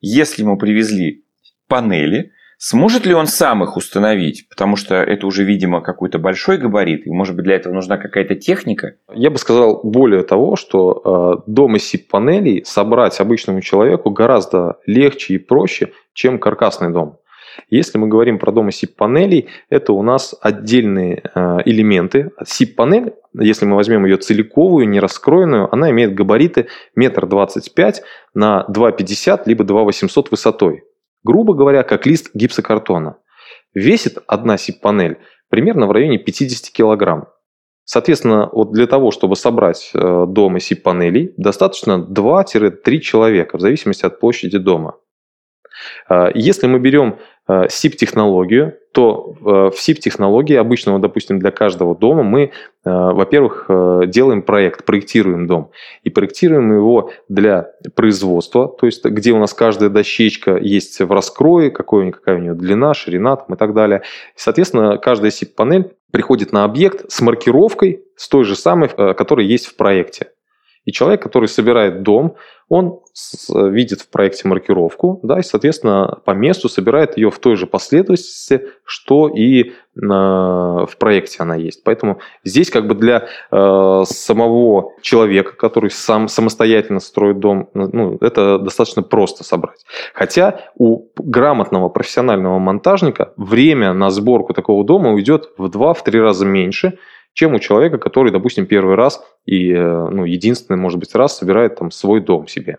[0.00, 1.24] Если ему привезли
[1.68, 4.46] панели, Сможет ли он сам их установить?
[4.50, 8.34] Потому что это уже, видимо, какой-то большой габарит, и, может быть, для этого нужна какая-то
[8.34, 8.96] техника?
[9.14, 15.36] Я бы сказал более того, что э, дом из SIP-панелей собрать обычному человеку гораздо легче
[15.36, 17.16] и проще, чем каркасный дом.
[17.70, 22.30] Если мы говорим про дом из SIP-панелей, это у нас отдельные э, элементы.
[22.42, 28.02] SIP-панель, если мы возьмем ее целиковую, не раскроенную, она имеет габариты метр двадцать пять
[28.34, 30.84] на 2,50 либо 2,800 высотой
[31.22, 33.16] грубо говоря, как лист гипсокартона.
[33.74, 37.28] Весит одна SIP-панель примерно в районе 50 килограмм.
[37.84, 44.06] Соответственно, вот для того, чтобы собрать э, дом из SIP-панелей, достаточно 2-3 человека, в зависимости
[44.06, 44.96] от площади дома.
[46.08, 52.22] Э, если мы берем SIP-технологию, э, то э, в SIP-технологии обычного, допустим, для каждого дома
[52.22, 52.50] мы, э,
[52.84, 53.66] во-первых,
[54.08, 55.70] делаем проект, проектируем дом.
[56.02, 61.70] И проектируем его для производства, то есть где у нас каждая дощечка есть в раскрое,
[61.70, 64.02] какой, какая у нее длина, ширина там, и так далее.
[64.34, 69.76] Соответственно, каждая SIP-панель приходит на объект с маркировкой, с той же самой, которая есть в
[69.76, 70.28] проекте.
[70.84, 72.36] И человек, который собирает дом,
[72.70, 73.00] он
[73.48, 78.68] видит в проекте маркировку, да, и, соответственно, по месту собирает ее в той же последовательности,
[78.84, 81.82] что и в проекте она есть.
[81.82, 88.60] Поэтому здесь как бы для э, самого человека, который сам самостоятельно строит дом, ну, это
[88.60, 89.84] достаточно просто собрать.
[90.14, 96.98] Хотя у грамотного профессионального монтажника время на сборку такого дома уйдет в 2-3 раза меньше,
[97.32, 101.76] чем у человека, который, допустим, первый раз и э, ну, единственный, может быть, раз собирает
[101.76, 102.78] там свой дом себе.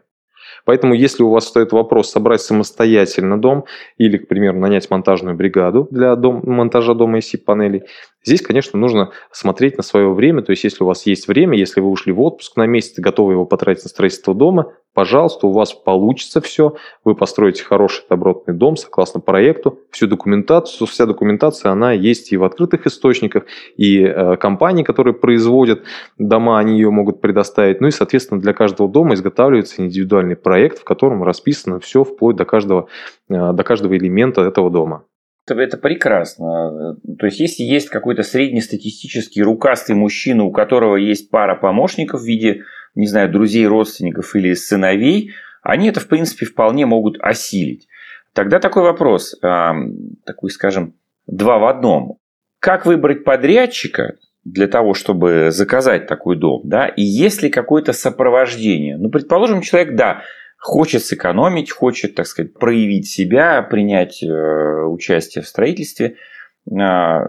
[0.66, 3.66] Поэтому, если у вас стоит вопрос собрать самостоятельно дом
[3.98, 7.84] или, к примеру, нанять монтажную бригаду для дом, монтажа дома из панелей,
[8.24, 10.44] здесь, конечно, нужно смотреть на свое время.
[10.44, 13.34] То есть, если у вас есть время, если вы ушли в отпуск на месяц, готовы
[13.34, 16.75] его потратить на строительство дома, Пожалуйста, у вас получится все,
[17.06, 22.43] вы построите хороший добротный дом согласно проекту, всю документацию, вся документация, она есть и в
[22.43, 23.45] открытых источниках,
[23.77, 25.84] и э, компании, которые производят
[26.17, 27.80] дома, они ее могут предоставить.
[27.80, 32.43] Ну и, соответственно, для каждого дома изготавливается индивидуальный проект, в котором расписано все вплоть до
[32.43, 32.89] каждого,
[33.30, 35.06] э, до каждого элемента этого дома.
[35.47, 36.97] Это прекрасно.
[37.19, 42.63] То есть, если есть какой-то среднестатистический рукастый мужчина, у которого есть пара помощников в виде
[42.95, 47.88] не знаю, друзей, родственников или сыновей, они это, в принципе, вполне могут осилить.
[48.34, 50.95] Тогда такой вопрос, такой, скажем,
[51.27, 52.17] два в одном.
[52.60, 58.97] Как выбрать подрядчика для того, чтобы заказать такой дом, да, и есть ли какое-то сопровождение?
[58.97, 60.23] Ну, предположим, человек, да,
[60.58, 66.17] хочет сэкономить, хочет, так сказать, проявить себя, принять э, участие в строительстве.
[66.71, 67.25] А,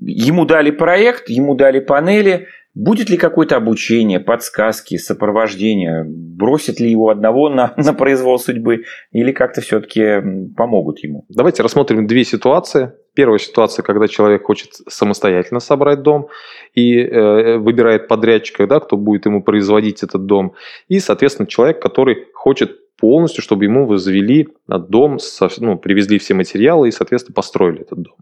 [0.00, 2.48] ему дали проект, ему дали панели,
[2.78, 6.04] Будет ли какое-то обучение, подсказки, сопровождение?
[6.06, 8.84] Бросят ли его одного на, на произвол судьбы?
[9.10, 10.22] Или как-то все-таки
[10.56, 11.24] помогут ему?
[11.28, 12.92] Давайте рассмотрим две ситуации.
[13.14, 16.28] Первая ситуация, когда человек хочет самостоятельно собрать дом
[16.72, 20.54] и э, выбирает подрядчика, да, кто будет ему производить этот дом.
[20.86, 25.18] И, соответственно, человек, который хочет полностью, чтобы ему возвели дом,
[25.58, 28.14] ну, привезли все материалы и, соответственно, построили этот дом.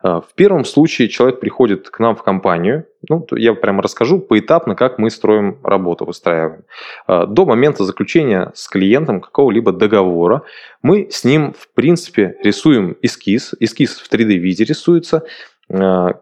[0.00, 4.74] А, в первом случае человек приходит к нам в компанию, ну, я прямо расскажу поэтапно,
[4.74, 6.64] как мы строим работу, выстраиваем.
[7.06, 10.42] А, до момента заключения с клиентом какого-либо договора
[10.82, 13.54] мы с ним, в принципе, рисуем эскиз.
[13.58, 15.24] Эскиз в 3D-виде рисуется.
[15.68, 16.14] А,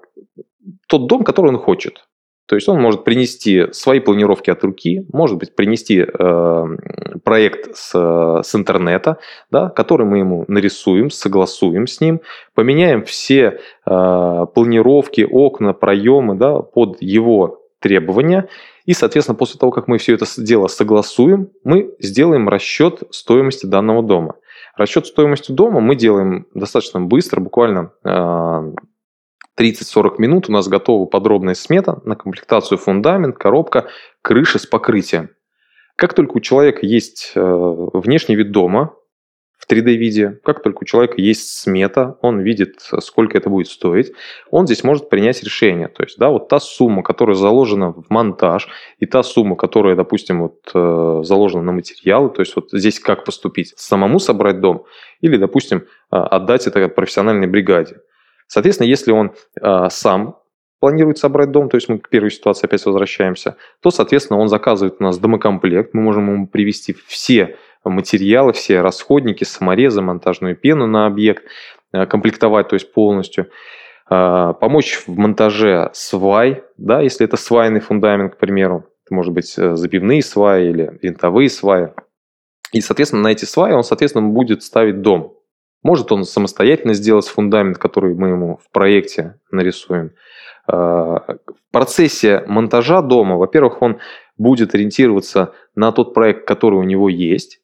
[0.87, 2.05] тот дом, который он хочет.
[2.51, 6.65] То есть он может принести свои планировки от руки, может быть, принести э,
[7.23, 7.93] проект с,
[8.43, 9.19] с интернета,
[9.53, 12.23] да, который мы ему нарисуем, согласуем с ним,
[12.57, 18.49] поменяем все э, планировки, окна, проемы да, под его требования.
[18.85, 24.03] И, соответственно, после того, как мы все это дело согласуем, мы сделаем расчет стоимости данного
[24.03, 24.35] дома.
[24.77, 28.73] Расчет стоимости дома мы делаем достаточно быстро, буквально э,
[29.61, 33.89] 30-40 минут у нас готова подробная смета на комплектацию фундамент, коробка,
[34.23, 35.31] крыша с покрытием.
[35.97, 38.95] Как только у человека есть э, внешний вид дома
[39.59, 44.13] в 3D-виде, как только у человека есть смета, он видит, сколько это будет стоить,
[44.51, 45.89] он здесь может принять решение.
[45.89, 48.67] То есть, да, вот та сумма, которая заложена в монтаж,
[48.99, 53.27] и та сумма, которая, допустим, вот, э, заложена на материалы, то есть вот здесь как
[53.27, 53.75] поступить?
[53.77, 54.87] Самому собрать дом
[55.21, 57.99] или, допустим, э, отдать это профессиональной бригаде.
[58.51, 59.33] Соответственно, если он
[59.63, 60.37] э, сам
[60.81, 64.97] планирует собрать дом, то есть мы к первой ситуации опять возвращаемся, то, соответственно, он заказывает
[64.99, 71.07] у нас домокомплект, мы можем ему привести все материалы, все расходники, саморезы, монтажную пену на
[71.07, 71.45] объект,
[71.93, 73.51] э, комплектовать, то есть полностью,
[74.11, 79.57] э, помочь в монтаже свай, да, если это свайный фундамент, к примеру, это может быть
[79.59, 81.91] э, забивные сваи или винтовые сваи.
[82.73, 85.40] И, соответственно, на эти сваи он, соответственно, будет ставить дом.
[85.83, 90.13] Может он самостоятельно сделать фундамент, который мы ему в проекте нарисуем.
[90.67, 93.99] А, в процессе монтажа дома, во-первых, он
[94.37, 97.61] будет ориентироваться на тот проект, который у него есть.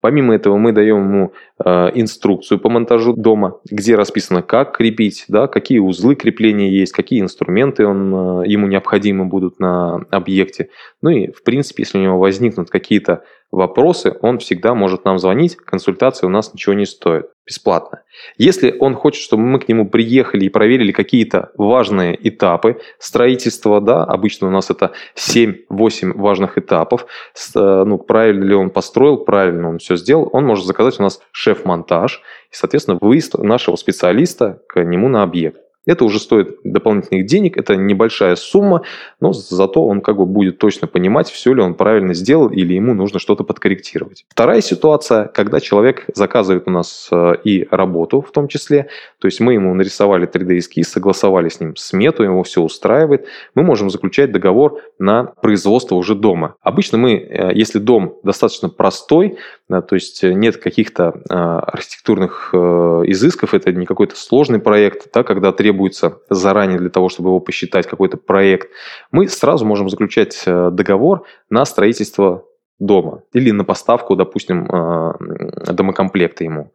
[0.00, 5.46] Помимо этого мы даем ему э, инструкцию по монтажу дома, где расписано, как крепить, да,
[5.46, 10.70] какие узлы крепления есть, какие инструменты он, э, ему необходимы будут на объекте.
[11.02, 15.56] Ну и, в принципе, если у него возникнут какие-то вопросы, он всегда может нам звонить,
[15.56, 18.02] консультация у нас ничего не стоит, бесплатно.
[18.38, 24.04] Если он хочет, чтобы мы к нему приехали и проверили какие-то важные этапы строительства, да,
[24.04, 27.06] обычно у нас это 7-8 важных этапов,
[27.54, 31.20] э, ну, правильно ли он построил, правильно он все сделал, он может заказать у нас
[31.32, 35.60] шеф-монтаж и, соответственно, выезд нашего специалиста к нему на объект.
[35.86, 38.82] Это уже стоит дополнительных денег, это небольшая сумма,
[39.18, 42.92] но зато он как бы будет точно понимать, все ли он правильно сделал или ему
[42.92, 44.26] нужно что-то подкорректировать.
[44.28, 48.88] Вторая ситуация, когда человек заказывает у нас э, и работу в том числе,
[49.18, 53.88] то есть мы ему нарисовали 3D-эскиз, согласовали с ним смету, ему все устраивает, мы можем
[53.88, 56.56] заключать договор на производство уже дома.
[56.60, 59.38] Обычно мы, э, если дом достаточно простой,
[59.70, 65.69] э, то есть нет каких-то архитектурных изысков, это не какой-то сложный проект, да, когда требуется
[65.70, 68.68] требуется заранее для того, чтобы его посчитать, какой-то проект,
[69.12, 72.42] мы сразу можем заключать э, договор на строительство
[72.80, 76.72] дома или на поставку, допустим, э, домокомплекта ему.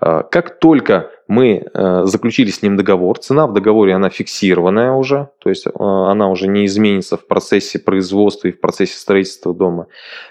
[0.00, 1.64] Э, как только мы
[2.04, 6.66] заключили с ним договор, цена в договоре она фиксированная уже, то есть она уже не
[6.66, 9.86] изменится в процессе производства и в процессе строительства дома.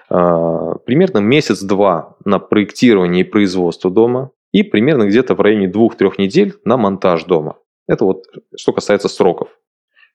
[0.10, 6.78] Примерно месяц-два на проектирование и производство дома и примерно где-то в районе двух-трех недель на
[6.78, 7.58] монтаж дома.
[7.88, 9.50] Это вот что касается сроков.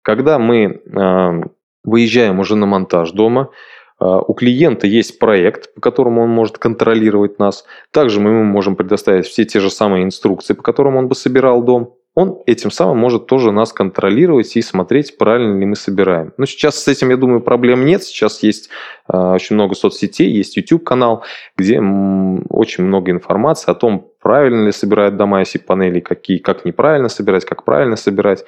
[0.03, 1.43] Когда мы э,
[1.85, 3.51] выезжаем уже на монтаж дома,
[3.99, 7.65] А, у клиента есть проект, по которому он может контролировать нас.
[7.91, 11.63] Также мы ему можем предоставить все те же самые инструкции, по которым он бы собирал
[11.63, 16.33] дом он этим самым может тоже нас контролировать и смотреть, правильно ли мы собираем.
[16.37, 18.03] Но сейчас с этим, я думаю, проблем нет.
[18.03, 18.71] Сейчас есть
[19.07, 21.23] э, очень много соцсетей, есть YouTube-канал,
[21.57, 27.09] где очень много информации о том, правильно ли собирают дома из панелей, какие, как неправильно
[27.09, 28.45] собирать, как правильно собирать.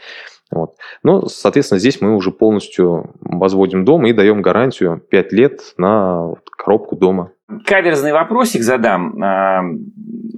[0.50, 0.74] Вот.
[1.02, 6.96] Но, соответственно, здесь мы уже полностью возводим дом и даем гарантию 5 лет на коробку
[6.96, 7.30] дома.
[7.66, 9.22] Каверзный вопросик задам.
[9.22, 9.62] А,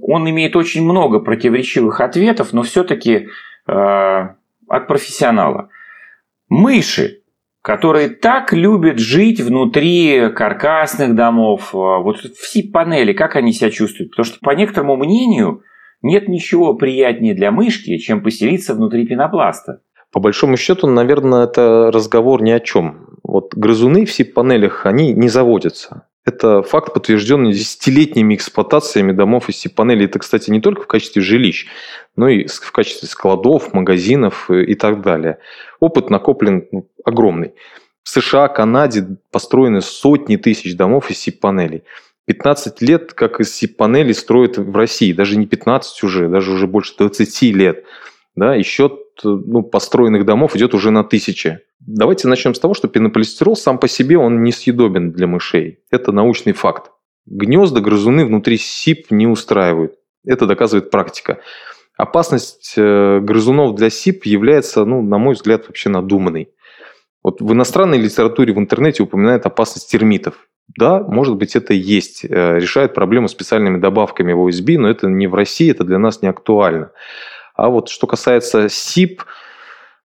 [0.01, 3.29] он имеет очень много противоречивых ответов, но все-таки
[3.65, 4.35] а,
[4.67, 5.69] от профессионала.
[6.47, 7.22] Мыши,
[7.63, 14.11] которые так любят жить внутри каркасных домов, а, вот все панели, как они себя чувствуют?
[14.11, 15.63] Потому что, по некоторому мнению,
[16.01, 19.79] нет ничего приятнее для мышки, чем поселиться внутри пенопласта.
[20.11, 23.07] По большому счету, наверное, это разговор ни о чем.
[23.23, 26.05] Вот грызуны в SIP-панелях, они не заводятся.
[26.25, 30.05] Это факт, подтвержденный десятилетними эксплуатациями домов из SIP-панелей.
[30.05, 31.67] Это, кстати, не только в качестве жилищ,
[32.15, 35.39] но и в качестве складов, магазинов и так далее.
[35.81, 37.53] Опыт накоплен ну, огромный.
[38.03, 41.83] В США, Канаде построены сотни тысяч домов из SIP-панелей.
[42.25, 45.11] 15 лет, как из SIP-панелей строят в России.
[45.11, 47.83] Даже не 15 уже, даже уже больше 20 лет.
[48.35, 48.93] Да, и счет
[49.23, 51.59] ну, построенных домов идет уже на тысячи.
[51.79, 55.79] Давайте начнем с того, что пенополистирол сам по себе он несъедобен для мышей.
[55.91, 56.91] Это научный факт.
[57.25, 59.93] Гнезда грызуны внутри СИП не устраивают.
[60.25, 61.39] Это доказывает практика.
[61.95, 66.49] Опасность э, грызунов для СИП является, ну, на мой взгляд, вообще надуманной.
[67.23, 70.47] Вот в иностранной литературе в интернете упоминают опасность термитов.
[70.77, 72.25] Да, может быть, это есть.
[72.25, 76.21] Э, решает проблему специальными добавками в OSB, но это не в России, это для нас
[76.21, 76.91] не актуально.
[77.53, 79.23] А вот что касается СИП,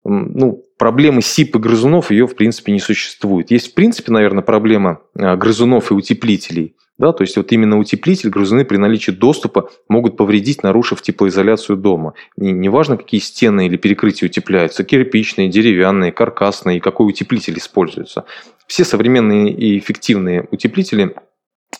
[0.04, 3.50] ну, проблемы СИП и грызунов ее, в принципе, не существует.
[3.50, 6.76] Есть, в принципе, наверное, проблема а, грызунов и утеплителей.
[6.98, 12.14] Да, то есть вот именно утеплитель грызуны при наличии доступа могут повредить, нарушив теплоизоляцию дома.
[12.36, 18.24] И неважно, какие стены или перекрытия утепляются, кирпичные, деревянные, каркасные, и какой утеплитель используется.
[18.66, 21.14] Все современные и эффективные утеплители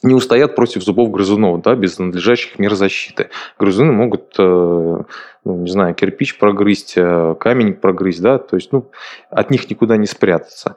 [0.03, 3.31] не устоят против зубов грызунов, да, без надлежащих мер защиты.
[3.59, 8.91] Грызуны могут, э, ну, не знаю, кирпич прогрызть, э, камень прогрызть, да, то есть, ну,
[9.31, 10.77] от них никуда не спрятаться.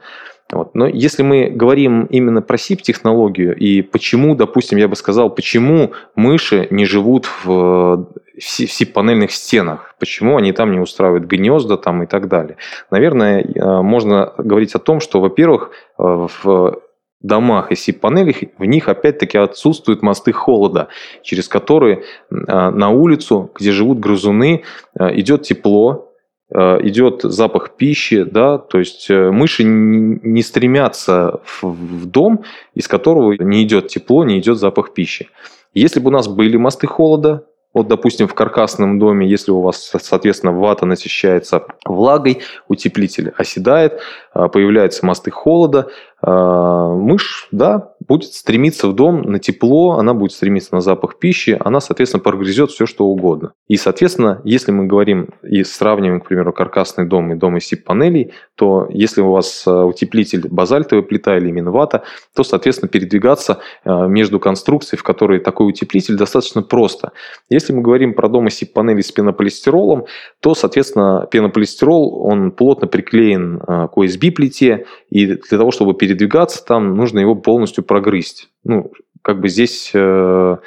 [0.51, 0.75] Вот.
[0.75, 6.67] Но если мы говорим именно про SIP-технологию и почему, допустим, я бы сказал, почему мыши
[6.71, 8.07] не живут в
[8.37, 12.57] SIP-панельных стенах, почему они там не устраивают гнезда там и так далее.
[12.89, 16.81] Наверное, э, можно говорить о том, что, во-первых, в
[17.21, 20.87] домах и СИП-панелях, в них опять-таки отсутствуют мосты холода,
[21.23, 24.63] через которые а, на улицу, где живут грызуны,
[24.97, 26.13] а, идет тепло,
[26.53, 33.33] а, идет запах пищи, да, то есть э, мыши не стремятся в дом, из которого
[33.33, 35.29] не идет тепло, не идет запах пищи.
[35.73, 39.91] Если бы у нас были мосты холода, вот, допустим, в каркасном доме, если у вас,
[40.01, 44.01] соответственно, вата насыщается влагой, утеплитель оседает,
[44.33, 45.87] появляются мосты холода,
[46.21, 51.57] а, мышь, да, будет стремиться в дом на тепло, она будет стремиться на запах пищи,
[51.59, 53.53] она, соответственно, прогрызет все, что угодно.
[53.67, 58.33] И, соответственно, если мы говорим и сравниваем, к примеру, каркасный дом и дом из СИП-панелей,
[58.55, 62.03] то если у вас а, утеплитель базальтовая плита или минвата,
[62.35, 67.11] то, соответственно, передвигаться а, между конструкцией, в которой такой утеплитель, достаточно просто.
[67.49, 70.05] Если мы говорим про дом из СИП-панелей с пенополистиролом,
[70.41, 77.19] то, соответственно, пенополистирол, он плотно приклеен к OSB-плите, и для того, чтобы передвигаться там, нужно
[77.19, 78.47] его полностью прогрызть.
[78.63, 80.57] Ну, как бы здесь, э,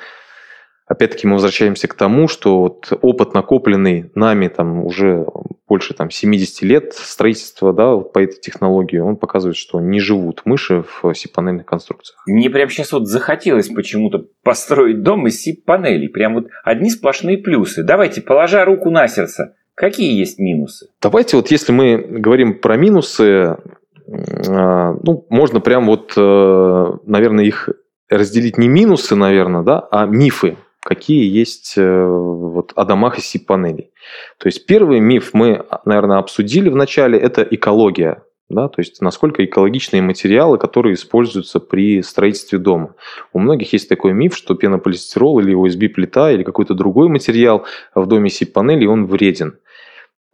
[0.87, 5.24] опять-таки, мы возвращаемся к тому, что вот опыт, накопленный нами там уже
[5.66, 10.42] больше там, 70 лет строительства да, вот по этой технологии, он показывает, что не живут
[10.44, 12.22] мыши в сип-панельных конструкциях.
[12.26, 16.10] Мне прям сейчас вот захотелось почему-то построить дом из сип-панелей.
[16.10, 17.82] Прям вот одни сплошные плюсы.
[17.82, 20.87] Давайте, положа руку на сердце, Какие есть минусы?
[21.02, 23.56] Давайте вот если мы говорим про минусы,
[24.07, 27.69] ну, можно прям вот, э, наверное, их
[28.09, 33.90] разделить не минусы, наверное, да, а мифы, какие есть э, вот о домах из СИП-панелей.
[34.38, 38.23] То есть первый миф мы, наверное, обсудили в начале, это экология.
[38.51, 42.95] Да, то есть насколько экологичные материалы, которые используются при строительстве дома.
[43.33, 47.64] У многих есть такой миф, что пенополистирол или USB-плита или какой-то другой материал
[47.95, 49.59] в доме СИП-панелей, он вреден.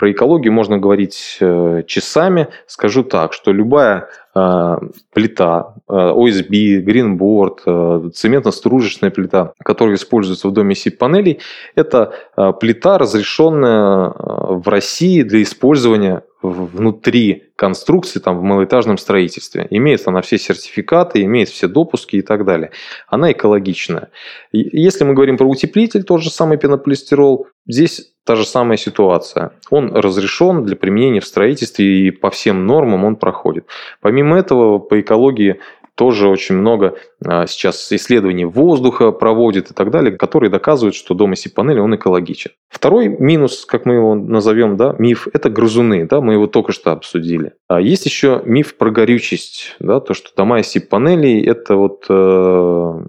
[0.01, 2.49] Про экологию можно говорить э, часами.
[2.67, 4.77] Скажу так, что любая э,
[5.13, 11.41] плита, э, OSB, гринборд, цементно-стружечная плита, которая используется в доме SIP-панелей,
[11.75, 12.15] это
[12.61, 19.67] плита, разрешенная в России для использования внутри конструкции там, в малоэтажном строительстве.
[19.71, 22.71] Имеет она все сертификаты, имеет все допуски и так далее.
[23.09, 24.11] Она экологичная.
[24.53, 29.53] Если мы говорим про утеплитель, тот же самый пенополистирол, здесь та же самая ситуация.
[29.71, 33.67] Он разрешен для применения в строительстве и по всем нормам он проходит.
[34.01, 35.61] Помимо этого, по экологии
[36.01, 41.35] тоже очень много а, сейчас исследований воздуха проводит и так далее, которые доказывают, что дом
[41.35, 42.53] из панели он экологичен.
[42.71, 46.93] Второй минус, как мы его назовем, да, миф, это грызуны, да, мы его только что
[46.93, 47.53] обсудили.
[47.69, 53.01] А есть еще миф про горючесть, да, то, что дома из панелей это вот э,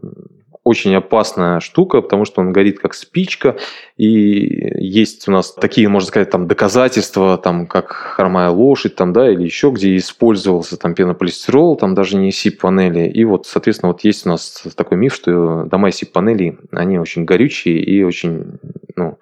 [0.64, 3.57] очень опасная штука, потому что он горит как спичка,
[3.97, 9.32] и есть у нас такие, можно сказать, там доказательства, там как хромая лошадь, там, да,
[9.32, 14.26] или еще где использовался там пенополистирол, там даже не СИП-панели, и вот, соответственно, вот есть
[14.28, 18.59] у нас такой миф, что дома из СИП-панелей, они очень горючие и очень,
[18.95, 19.17] ну,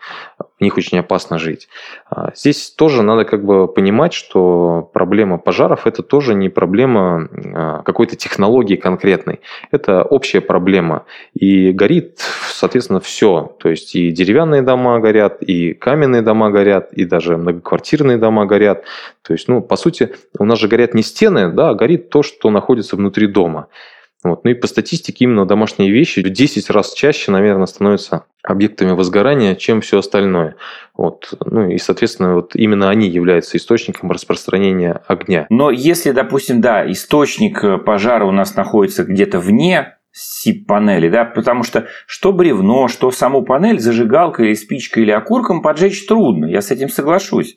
[0.60, 1.70] в них очень опасно жить.
[2.10, 7.82] А здесь тоже надо как бы понимать, что проблема пожаров это тоже не проблема а,
[7.84, 9.40] какой-то технологии конкретной.
[9.72, 11.06] Это общая проблема.
[11.34, 13.56] И горит, соответственно, все.
[13.60, 18.84] То есть и деревянные дома горят, и каменные дома горят, и даже многоквартирные дома горят.
[19.22, 22.24] То есть, ну, по сути, у нас же горят не стены, да, а горит то,
[22.24, 23.68] что находится внутри дома.
[24.24, 24.44] Вот.
[24.44, 29.56] Ну и по статистике именно домашние вещи в 10 раз чаще, наверное, становятся объектами возгорания,
[29.56, 30.56] чем все остальное.
[30.96, 31.34] Вот.
[31.46, 35.48] Ну и, соответственно, вот именно они являются источником распространения огня.
[35.50, 41.64] Но если, допустим, да, источник э, пожара у нас находится где-то вне СИП-панели, да, потому
[41.64, 46.72] что что бревно, что саму панель зажигалкой или спичкой или окурком поджечь трудно, я с
[46.72, 47.56] этим соглашусь.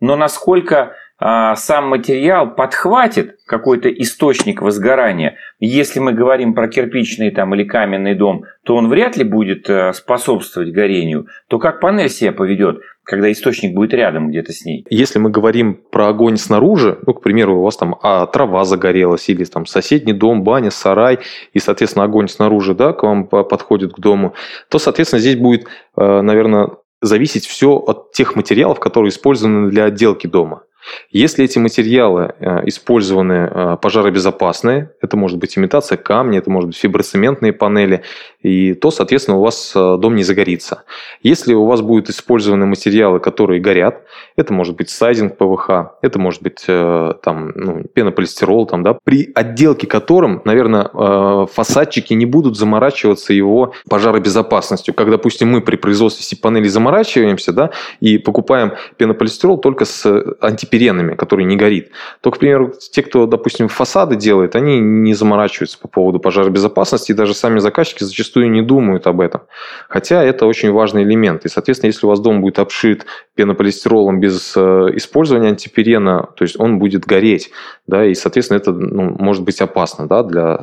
[0.00, 5.36] Но насколько сам материал подхватит какой-то источник возгорания.
[5.58, 9.92] Если мы говорим про кирпичный там, или каменный дом, то он вряд ли будет э,
[9.94, 11.26] способствовать горению.
[11.48, 14.84] То как панель себя поведет, когда источник будет рядом где-то с ней?
[14.90, 19.28] Если мы говорим про огонь снаружи, ну, к примеру, у вас там а, трава загорелась,
[19.28, 21.18] или там соседний дом, баня, сарай,
[21.52, 24.34] и, соответственно, огонь снаружи да, к вам подходит к дому,
[24.68, 25.66] то, соответственно, здесь будет,
[25.96, 30.62] э, наверное, зависеть все от тех материалов, которые использованы для отделки дома.
[31.10, 36.76] Если эти материалы э, использованы э, пожаробезопасные, это может быть имитация камня, это может быть
[36.76, 38.02] фиброцементные панели,
[38.42, 40.84] и то, соответственно, у вас э, дом не загорится.
[41.22, 44.02] Если у вас будут использованы материалы, которые горят,
[44.36, 49.86] это может быть сайдинг ПВХ, это может быть там, ну, пенополистирол, там, да, при отделке
[49.86, 54.94] которым, наверное, фасадчики не будут заморачиваться его пожаробезопасностью.
[54.94, 57.70] Как, допустим, мы при производстве сип-панелей заморачиваемся да,
[58.00, 60.06] и покупаем пенополистирол только с
[60.40, 61.90] антиперенами пиренами, который не горит.
[62.20, 67.14] То, к примеру, те, кто, допустим, фасады делает, они не заморачиваются по поводу пожаробезопасности, и
[67.14, 69.40] даже сами заказчики зачастую не думают об этом.
[69.88, 71.44] Хотя это очень важный элемент.
[71.46, 74.60] И, соответственно, если у вас дом будет обшит пенополистиролом без э,
[74.94, 77.50] использования антипирена, то есть он будет гореть,
[77.86, 80.58] да, и, соответственно, это ну, может быть опасно да, для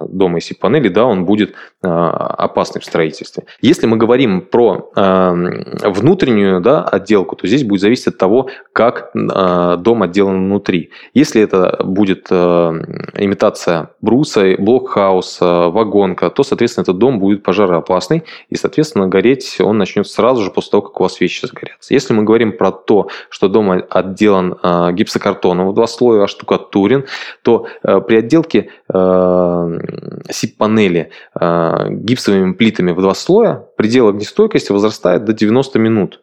[0.00, 3.44] э, дома из панели, да, он будет э, опасный в строительстве.
[3.62, 9.49] Если мы говорим про внутреннюю да, отделку, то здесь будет зависеть от того, как Э,
[9.76, 10.90] дом отделан внутри.
[11.14, 18.56] Если это будет э, имитация бруса, блокхауса, вагонка, то, соответственно, этот дом будет пожароопасный, и,
[18.56, 21.94] соответственно, гореть он начнет сразу же после того, как у вас вещи сгорятся.
[21.94, 27.04] Если мы говорим про то, что дом отделан э, гипсокартоном в два слоя, оштукатурен,
[27.42, 28.70] то при отделке
[30.30, 36.20] СИП-панели гипсовыми плитами в два слоя предел огнестойкости возрастает до 90 минут.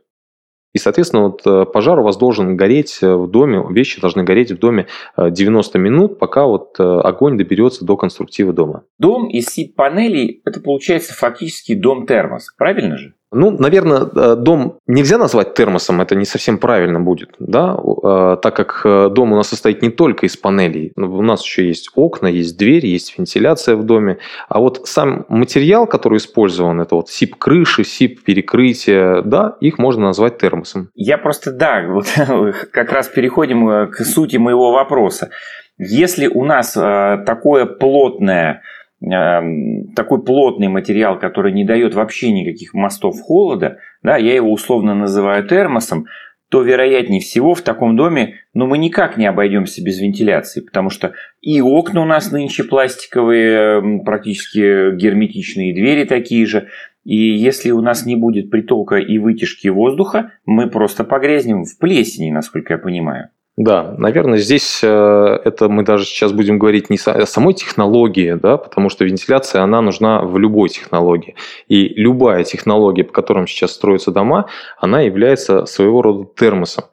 [0.77, 4.51] И, соответственно, вот э, пожар у вас должен гореть э, в доме, вещи должны гореть
[4.51, 4.85] в доме
[5.17, 8.83] 90 э, минут, пока вот огонь доберется до конструктива дома.
[8.99, 13.15] Дом из СИП-панелей– это получается фактически дом-термос, правильно же?
[13.31, 18.55] Ну, наверное, э, дом нельзя назвать термосом, это не совсем правильно будет, да, э, так
[18.55, 22.27] как э, дом у нас состоит не только из панелей, у нас еще есть окна,
[22.27, 27.35] есть дверь, есть вентиляция в доме, а вот сам материал, который использован, это вот сип
[27.35, 30.89] крыши, сип перекрытия, да, их можно назвать термосом.
[30.95, 32.07] Я просто, да, вот
[32.71, 35.31] как раз переходим к сути моего вопроса.
[35.77, 38.63] Если у нас такое плотное
[38.99, 45.47] такой плотный материал, который не дает вообще никаких мостов холода, да, я его условно называю
[45.47, 46.07] термосом,
[46.49, 51.13] то вероятнее всего в таком доме ну, мы никак не обойдемся без вентиляции, потому что
[51.41, 56.69] и окна у нас нынче пластиковые, эм, практически герметичные, двери такие же.
[57.03, 62.31] И если у нас не будет притока и вытяжки воздуха, мы просто погрязнем в плесени,
[62.31, 63.29] насколько я понимаю.
[63.57, 68.55] Да, наверное, здесь э, это мы даже сейчас будем говорить не о самой технологии, да,
[68.57, 71.33] потому что вентиляция, она нужна в любой технологии.
[71.67, 74.45] И любая технология, по которым сейчас строятся дома,
[74.77, 76.83] она является своего рода термосом.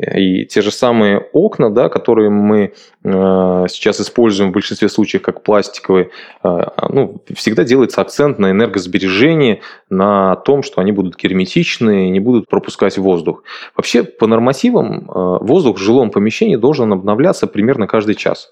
[0.00, 2.72] И те же самые окна, да, которые мы
[3.04, 6.10] э, сейчас используем в большинстве случаев как пластиковые,
[6.42, 12.48] э, ну, всегда делается акцент на энергосбережении, на том, что они будут герметичны, не будут
[12.48, 13.42] пропускать воздух.
[13.76, 18.50] Вообще, по нормативам, э, воздух в жилом помещении должен обновляться примерно каждый час.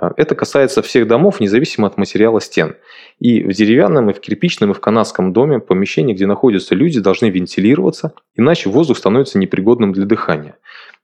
[0.00, 2.76] Э, это касается всех домов, независимо от материала стен.
[3.18, 7.30] И в деревянном, и в кирпичном, и в канадском доме помещения, где находятся люди, должны
[7.30, 10.56] вентилироваться, иначе воздух становится непригодным для дыхания.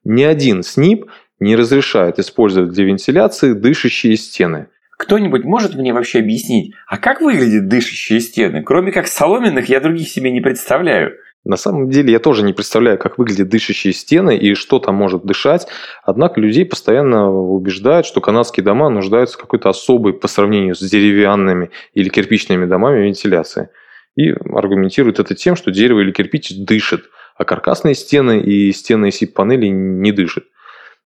[0.04, 1.06] Ни один СНИП
[1.38, 4.68] не разрешает использовать для вентиляции дышащие стены.
[4.98, 8.62] Кто-нибудь может мне вообще объяснить, а как выглядят дышащие стены?
[8.62, 11.14] Кроме как соломенных, я других себе не представляю.
[11.44, 15.24] На самом деле я тоже не представляю, как выглядят дышащие стены и что там может
[15.24, 15.66] дышать.
[16.04, 21.70] Однако людей постоянно убеждают, что канадские дома нуждаются в какой-то особой по сравнению с деревянными
[21.94, 23.70] или кирпичными домами вентиляции.
[24.16, 27.04] И аргументируют это тем, что дерево или кирпич дышит,
[27.36, 30.44] а каркасные стены и стены СИП-панелей не дышат.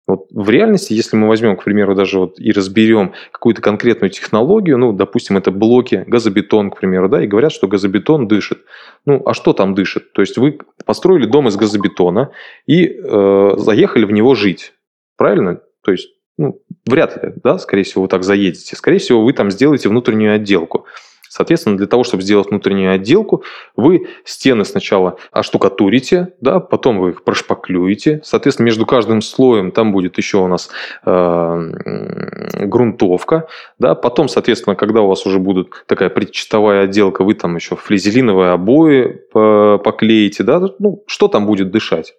[0.08, 4.76] Вот в реальности, если мы возьмем, к примеру, даже вот и разберем какую-то конкретную технологию,
[4.76, 8.58] ну, допустим, это блоки, газобетон, к примеру, да, и говорят, что газобетон дышит.
[9.06, 10.12] Ну, а что там дышит?
[10.12, 12.32] То есть вы построили дом из газобетона
[12.66, 14.72] и э, заехали в него жить,
[15.16, 15.60] правильно?
[15.84, 18.74] То есть, ну, вряд ли, да, скорее всего, вы так заедете.
[18.74, 20.86] Скорее всего, вы там сделаете внутреннюю отделку.
[21.32, 23.42] Соответственно, для того, чтобы сделать внутреннюю отделку,
[23.74, 28.20] вы стены сначала оштукатурите, да, потом вы их прошпаклюете.
[28.22, 30.68] Соответственно, между каждым слоем там будет еще у нас
[31.06, 33.48] э, грунтовка.
[33.78, 33.94] Да.
[33.94, 39.22] Потом, соответственно, когда у вас уже будет такая предчистовая отделка, вы там еще флизелиновые обои
[39.32, 40.42] поклеите.
[40.42, 40.60] Да.
[40.78, 42.12] Ну, что там будет дышать?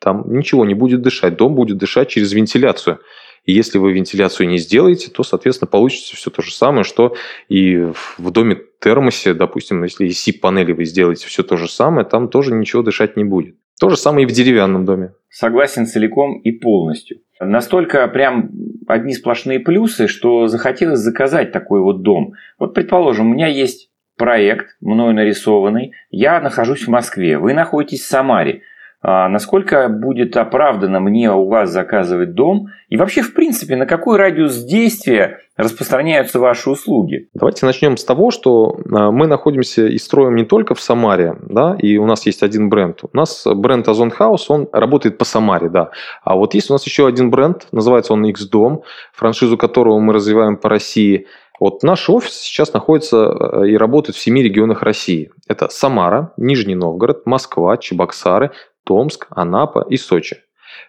[0.00, 1.36] Там ничего не будет дышать.
[1.36, 2.98] Дом будет дышать через вентиляцию.
[3.46, 7.14] И если вы вентиляцию не сделаете, то, соответственно, получится все то же самое, что
[7.48, 7.76] и
[8.18, 12.52] в доме термосе, допустим, если из СИП-панели вы сделаете все то же самое, там тоже
[12.52, 13.56] ничего дышать не будет.
[13.80, 15.12] То же самое и в деревянном доме.
[15.28, 17.18] Согласен целиком и полностью.
[17.38, 18.50] Настолько прям
[18.86, 22.32] одни сплошные плюсы, что захотелось заказать такой вот дом.
[22.58, 28.08] Вот, предположим, у меня есть проект, мною нарисованный, я нахожусь в Москве, вы находитесь в
[28.08, 28.62] Самаре.
[29.02, 32.68] А насколько будет оправдано мне у вас заказывать дом?
[32.88, 37.28] И вообще, в принципе, на какой радиус действия распространяются ваши услуги?
[37.34, 41.76] Давайте начнем с того, что а, мы находимся и строим не только в Самаре, да,
[41.78, 43.00] и у нас есть один бренд.
[43.02, 45.90] У нас бренд Озон Хаус, он работает по Самаре, да.
[46.24, 48.82] А вот есть у нас еще один бренд, называется он X-Дом,
[49.12, 51.26] франшизу которого мы развиваем по России–
[51.58, 55.30] вот наш офис сейчас находится э, и работает в семи регионах России.
[55.48, 58.50] Это Самара, Нижний Новгород, Москва, Чебоксары,
[58.86, 60.36] Томск, Анапа и Сочи.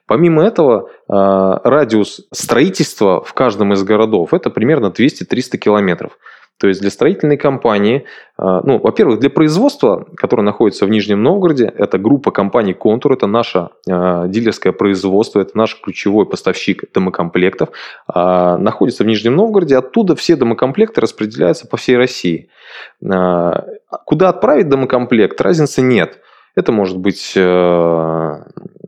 [0.06, 1.14] Помимо этого, э,
[1.64, 6.18] радиус строительства в каждом из городов это примерно 200-300 километров.
[6.60, 8.06] То есть для строительной компании,
[8.40, 13.28] э, ну, во-первых, для производства, которое находится в Нижнем Новгороде, это группа компаний «Контур», это
[13.28, 17.70] наше э, дилерское производство, это наш ключевой поставщик домокомплектов,
[18.08, 22.50] находится в Нижнем Новгороде, оттуда все домокомплекты распределяются по всей России.
[23.00, 26.20] Куда отправить домокомплект, разницы нет–
[26.58, 28.36] это может быть э,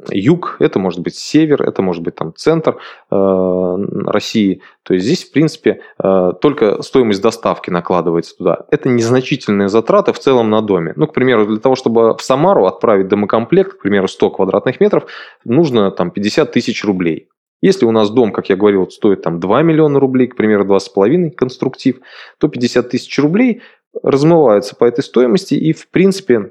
[0.09, 2.77] юг, это может быть север, это может быть там центр
[3.11, 3.75] э,
[4.07, 4.63] России.
[4.81, 8.65] То есть здесь, в принципе, э, только стоимость доставки накладывается туда.
[8.71, 10.93] Это незначительные затраты в целом на доме.
[10.95, 15.05] Ну, к примеру, для того, чтобы в Самару отправить домокомплект, к примеру, 100 квадратных метров,
[15.45, 17.29] нужно там 50 тысяч рублей.
[17.61, 21.29] Если у нас дом, как я говорил, стоит там 2 миллиона рублей, к примеру, 2,5
[21.31, 21.99] конструктив,
[22.39, 23.61] то 50 тысяч рублей
[24.01, 26.49] размываются по этой стоимости, и, в принципе,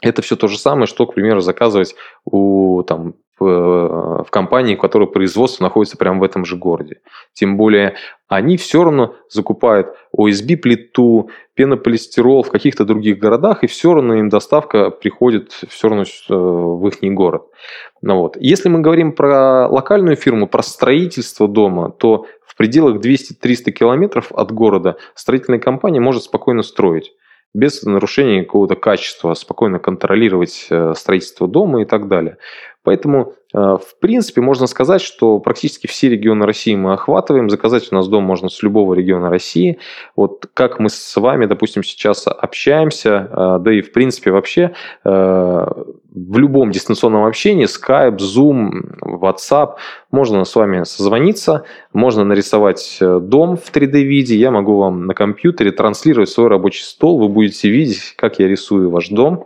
[0.00, 1.94] это все то же самое, что, к примеру, заказывать
[2.24, 7.00] у, там, в, в компании, у которой производство находится прямо в этом же городе.
[7.34, 7.96] Тем более,
[8.28, 14.90] они все равно закупают OSB-плиту, пенополистирол в каких-то других городах, и все равно им доставка
[14.90, 17.44] приходит все равно э, в их город.
[18.02, 18.36] Ну, вот.
[18.38, 24.50] Если мы говорим про локальную фирму, про строительство дома, то в пределах 200-300 километров от
[24.50, 27.12] города строительная компания может спокойно строить
[27.56, 32.36] без нарушения какого-то качества, спокойно контролировать э, строительство дома и так далее.
[32.86, 37.50] Поэтому, э, в принципе, можно сказать, что практически все регионы России мы охватываем.
[37.50, 39.80] Заказать у нас дом можно с любого региона России.
[40.14, 44.72] Вот как мы с вами, допустим, сейчас общаемся, э, да и в принципе вообще
[45.04, 49.74] э, в любом дистанционном общении, Skype, Zoom, WhatsApp,
[50.12, 56.28] можно с вами созвониться, можно нарисовать дом в 3D-виде, я могу вам на компьютере транслировать
[56.28, 59.44] свой рабочий стол, вы будете видеть, как я рисую ваш дом,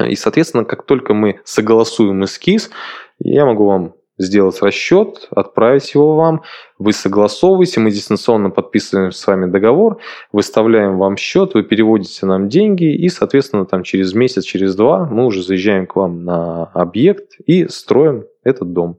[0.00, 2.70] и, соответственно, как только мы согласуем эскиз,
[3.18, 6.42] я могу вам сделать расчет, отправить его вам,
[6.78, 9.98] вы согласовываете, мы дистанционно подписываем с вами договор,
[10.32, 15.26] выставляем вам счет, вы переводите нам деньги, и, соответственно, там через месяц, через два мы
[15.26, 18.98] уже заезжаем к вам на объект и строим этот дом.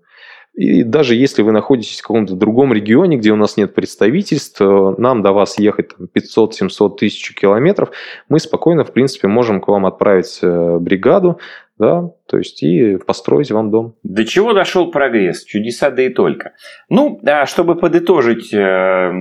[0.54, 4.96] И даже если вы находитесь в каком-то другом регионе, где у нас нет представительств, э,
[5.00, 7.90] нам до вас ехать 500-700 тысяч километров,
[8.30, 11.40] мы спокойно, в принципе, можем к вам отправить э, бригаду,
[11.80, 13.96] да, то есть и построить вам дом.
[14.04, 15.44] До чего дошел прогресс?
[15.44, 16.54] Чудеса да и только.
[16.88, 19.12] Ну, а чтобы подытожить э,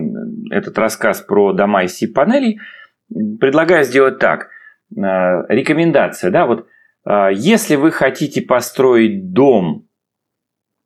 [0.51, 2.61] этот рассказ про дома из СИП-панелей,
[3.41, 4.51] предлагаю сделать так.
[4.95, 6.67] Рекомендация, да, вот
[7.33, 9.89] если вы хотите построить дом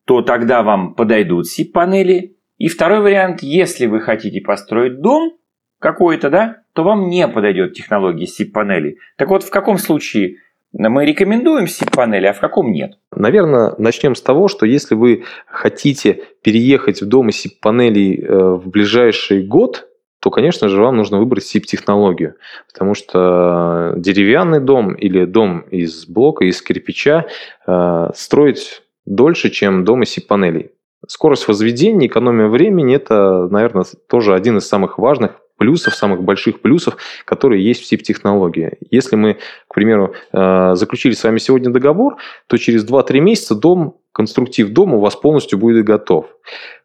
[0.07, 2.37] то тогда вам подойдут SIP-панели.
[2.59, 5.33] И второй вариант, если вы хотите построить дом
[5.79, 8.97] какой-то, да, то вам не подойдет технология SIP-панелей.
[9.19, 10.37] Так вот, в каком случае
[10.73, 12.99] мы рекомендуем SIP-панели, а в каком нет?
[13.15, 18.69] Наверное, начнем с того, что если вы хотите переехать в дом из SIP-панелей э, в
[18.69, 19.89] ближайший год,
[20.21, 22.35] то, конечно же, вам нужно выбрать SIP-технологию,
[22.73, 27.27] потому что деревянный дом или дом из блока, из кирпича
[27.67, 30.71] э, строить дольше, чем дом из панелей.
[31.07, 36.97] Скорость возведения, экономия времени– это, наверное, тоже один из самых важных плюсов, самых больших плюсов,
[37.25, 38.73] которые есть в SIP-технологии.
[38.91, 39.39] Если мы,
[39.69, 44.97] к примеру, э, заключили с вами сегодня договор, то через 2-3 месяца дом, конструктив дома
[44.97, 46.27] у вас полностью будет готов.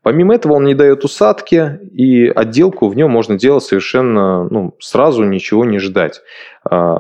[0.04, 5.24] Помимо этого он не дает усадки, и отделку в нем можно делать совершенно ну, сразу,
[5.24, 6.22] ничего не ждать.
[6.70, 6.96] Э,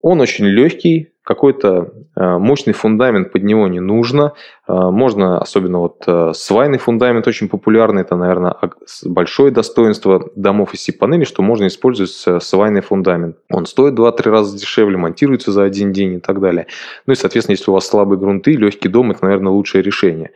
[0.00, 4.32] он очень легкий, какой-то э, мощный фундамент под него не нужно.
[4.66, 8.56] Э, можно, особенно вот э, свайный фундамент очень популярный, это, наверное,
[9.04, 13.36] большое достоинство домов из сип-панели, что можно использовать свайный фундамент.
[13.50, 16.66] Он стоит 2-3 раза дешевле, монтируется за один день и так далее.
[17.06, 20.30] Ну и, соответственно, если у вас слабые грунты, легкий дом– это, наверное, лучшее решение.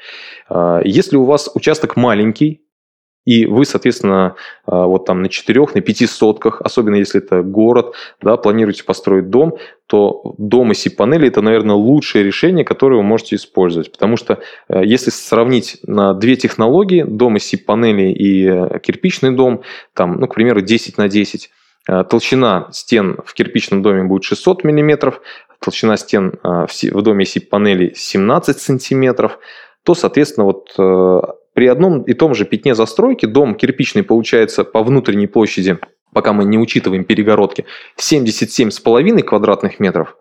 [0.84, 2.65] Если у вас участок маленький,
[3.26, 7.94] и вы, соответственно, а, вот там на четырех, на пяти сотках, особенно если это город,
[8.22, 9.58] да, планируете построить дом,
[9.88, 13.90] то дом из панели это, наверное, лучшее решение, которое вы можете использовать.
[13.92, 19.62] Потому что э, если сравнить на две технологии, дом из панели и э, кирпичный дом,
[19.92, 21.50] там, ну, к примеру, 10 на 10,
[21.88, 25.20] э, толщина стен в кирпичном доме будет 600 миллиметров,
[25.58, 29.40] толщина стен в доме SIP-панели 17 сантиметров,
[29.82, 35.26] то, соответственно, вот при одном и том же пятне застройки дом кирпичный получается по внутренней
[35.26, 35.78] площади,
[36.12, 37.64] пока мы не учитываем перегородки,
[37.98, 40.18] 77,5 квадратных метров,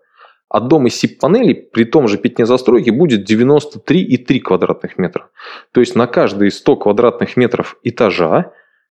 [0.48, 5.28] а дом из СИП-панелей при том же пятне застройки будет 93,3 квадратных метра.
[5.72, 8.52] То есть на каждые 100 квадратных метров этажа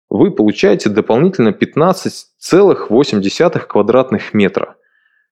[0.10, 4.76] вы получаете дополнительно 15,8 квадратных метра.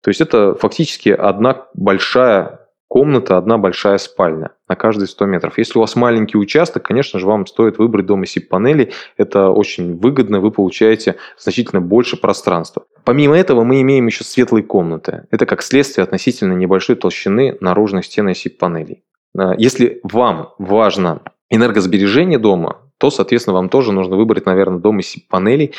[0.03, 2.64] То есть это фактически одна большая
[2.95, 5.59] комната, одна большая спальня на каждые 100 метров.
[5.59, 8.93] Если у вас маленький участок, конечно же, вам стоит выбрать дом из SIP-панелей.
[9.17, 12.85] Это очень выгодно, вы получаете значительно больше пространства.
[13.03, 15.27] Помимо этого, мы имеем еще светлые комнаты.
[15.33, 19.03] Это как следствие относительно небольшой толщины наружных стен SIP-панелей.
[19.37, 21.21] А, если вам важно
[21.51, 25.75] энергосбережение дома, то, соответственно, вам тоже нужно выбрать, наверное, дом из панелей.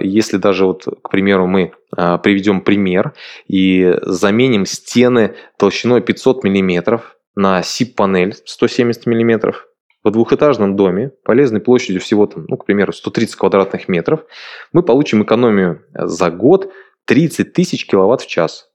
[0.00, 3.12] Если даже, вот, к примеру, мы а, приведем пример
[3.48, 7.02] и заменим стены толщиной 500 мм
[7.34, 9.56] на SIP-панель 170 мм
[10.02, 14.24] в двухэтажном доме полезной площадью всего, там, ну, к примеру, 130 квадратных метров,
[14.72, 16.72] мы получим экономию за год
[17.04, 18.70] 30 тысяч киловатт в час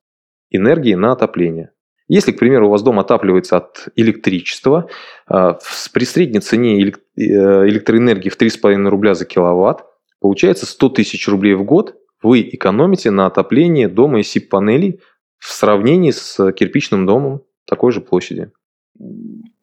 [0.51, 1.71] энергии на отопление.
[2.07, 4.89] Если, к примеру, у вас дом отапливается от электричества,
[5.27, 5.57] а,
[5.93, 9.85] при средней цене э, электроэнергии в 3,5 рубля за киловатт,
[10.19, 15.01] получается 100 тысяч рублей в год вы экономите на отоплении дома из СИП-панелей
[15.37, 18.51] в сравнении с кирпичным домом такой же площади.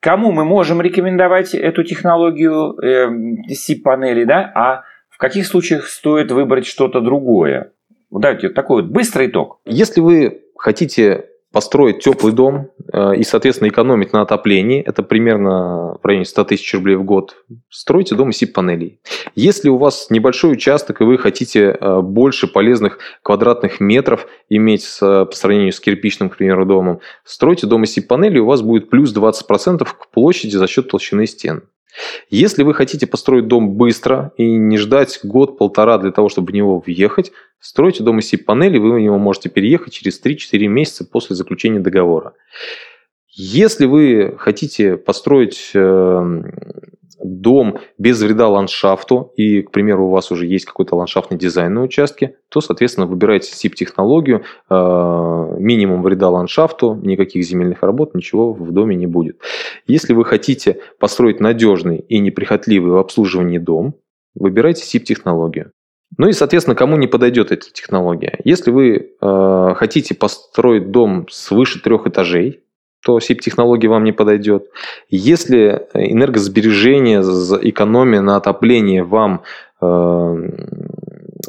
[0.00, 3.08] Кому мы можем рекомендовать эту технологию э,
[3.50, 4.52] SIP-панели, да?
[4.54, 7.72] А в каких случаях стоит выбрать что-то другое?
[8.10, 9.60] Дайте такой вот быстрый итог.
[9.64, 16.04] Если вы хотите построить теплый дом э, и, соответственно, экономить на отоплении, это примерно в
[16.04, 17.36] районе 100 тысяч рублей в год,
[17.68, 19.00] стройте дом из СИП-панелей.
[19.34, 25.28] Если у вас небольшой участок и вы хотите э, больше полезных квадратных метров иметь по
[25.32, 29.84] сравнению с кирпичным, к примеру, домом, стройте дом из СИП-панелей, у вас будет плюс 20%
[29.84, 31.62] к площади за счет толщины стен.
[32.28, 36.78] Если вы хотите построить дом быстро и не ждать год-полтора для того, чтобы в него
[36.78, 41.80] въехать, стройте дом из панели, вы в него можете переехать через 3-4 месяца после заключения
[41.80, 42.34] договора.
[43.32, 46.42] Если вы хотите построить э,
[47.22, 51.82] дом без вреда ландшафту, и, к примеру, у вас уже есть какой-то ландшафтный дизайн на
[51.82, 58.96] участке, то, соответственно, выбираете SIP-технологию, э, минимум вреда ландшафту, никаких земельных работ, ничего в доме
[58.96, 59.40] не будет.
[59.86, 63.94] Если вы хотите построить надежный и неприхотливый в обслуживании дом,
[64.34, 65.72] выбирайте SIP-технологию.
[66.18, 68.38] Ну и, соответственно, кому не подойдет эта технология?
[68.44, 72.64] Если вы э, хотите построить дом свыше трех этажей,
[73.02, 74.66] то SIP-технология вам не подойдет.
[75.08, 79.42] Если энергосбережение, экономия на отопление вам
[79.80, 80.50] э,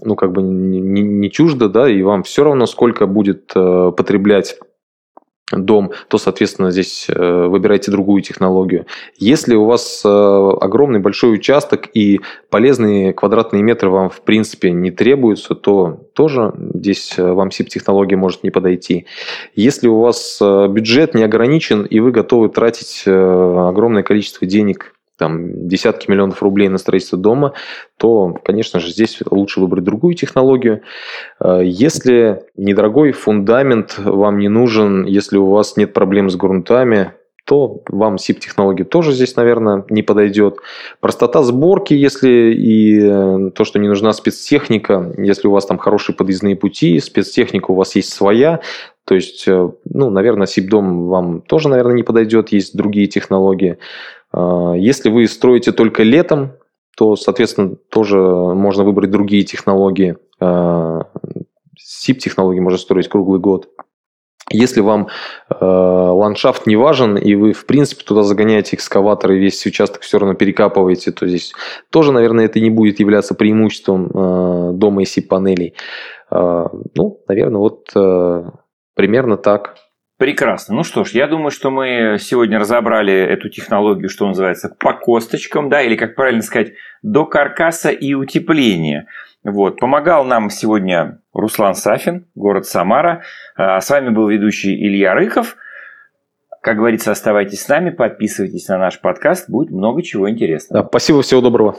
[0.04, 4.58] ну, как бы не, не чуждо, да, и вам все равно, сколько будет э, потреблять
[5.58, 8.86] дом, то, соответственно, здесь э, выбирайте другую технологию.
[9.18, 14.92] Если у вас э, огромный большой участок и полезные квадратные метры вам, в принципе, не
[14.92, 19.06] требуются, то тоже здесь э, вам SIP-технология может не подойти.
[19.56, 26.10] Если у вас бюджет не ограничен и вы готовы тратить огромное количество денег там, десятки
[26.10, 27.54] миллионов рублей на строительство дома,
[27.98, 30.82] то, конечно же, здесь лучше выбрать другую технологию.
[31.40, 37.12] Э, если недорогой фундамент вам не нужен, если у вас нет проблем с грунтами,
[37.46, 40.58] то вам SIP-технология тоже здесь, наверное, не подойдет.
[41.02, 46.16] Простота сборки, если и э, то, что не нужна спецтехника, если у вас там хорошие
[46.16, 48.62] подъездные пути, спецтехника у вас есть своя,
[49.06, 53.78] то есть, э, ну, наверное, SIP-дом вам тоже, наверное, не подойдет, есть другие технологии.
[54.32, 56.54] А, если вы строите только летом,
[56.98, 60.18] то, соответственно, тоже можно выбрать другие технологии.
[60.40, 63.70] SIP-технологии можно строить круглый год.
[64.54, 65.08] Если вам
[65.50, 70.20] э, ландшафт не важен, и вы, в принципе, туда загоняете экскаватор и весь участок все
[70.20, 71.54] равно перекапываете, то здесь
[71.90, 75.74] тоже, наверное, это не будет являться преимуществом э, дома и SIP-панелей.
[76.32, 78.44] Э, ну, наверное, вот э,
[78.96, 79.76] примерно так.
[80.22, 80.76] Прекрасно.
[80.76, 85.68] Ну что ж, я думаю, что мы сегодня разобрали эту технологию, что называется, по косточкам,
[85.68, 89.08] да, или, как правильно сказать, до каркаса и утепления.
[89.44, 89.80] Вот.
[89.80, 93.24] Помогал нам сегодня Руслан Сафин, город Самара.
[93.56, 95.56] А с вами был ведущий Илья Рыков.
[96.62, 100.84] Как говорится, оставайтесь с нами, подписывайтесь на наш подкаст, будет много чего интересного.
[100.84, 101.78] Да, спасибо, всего доброго.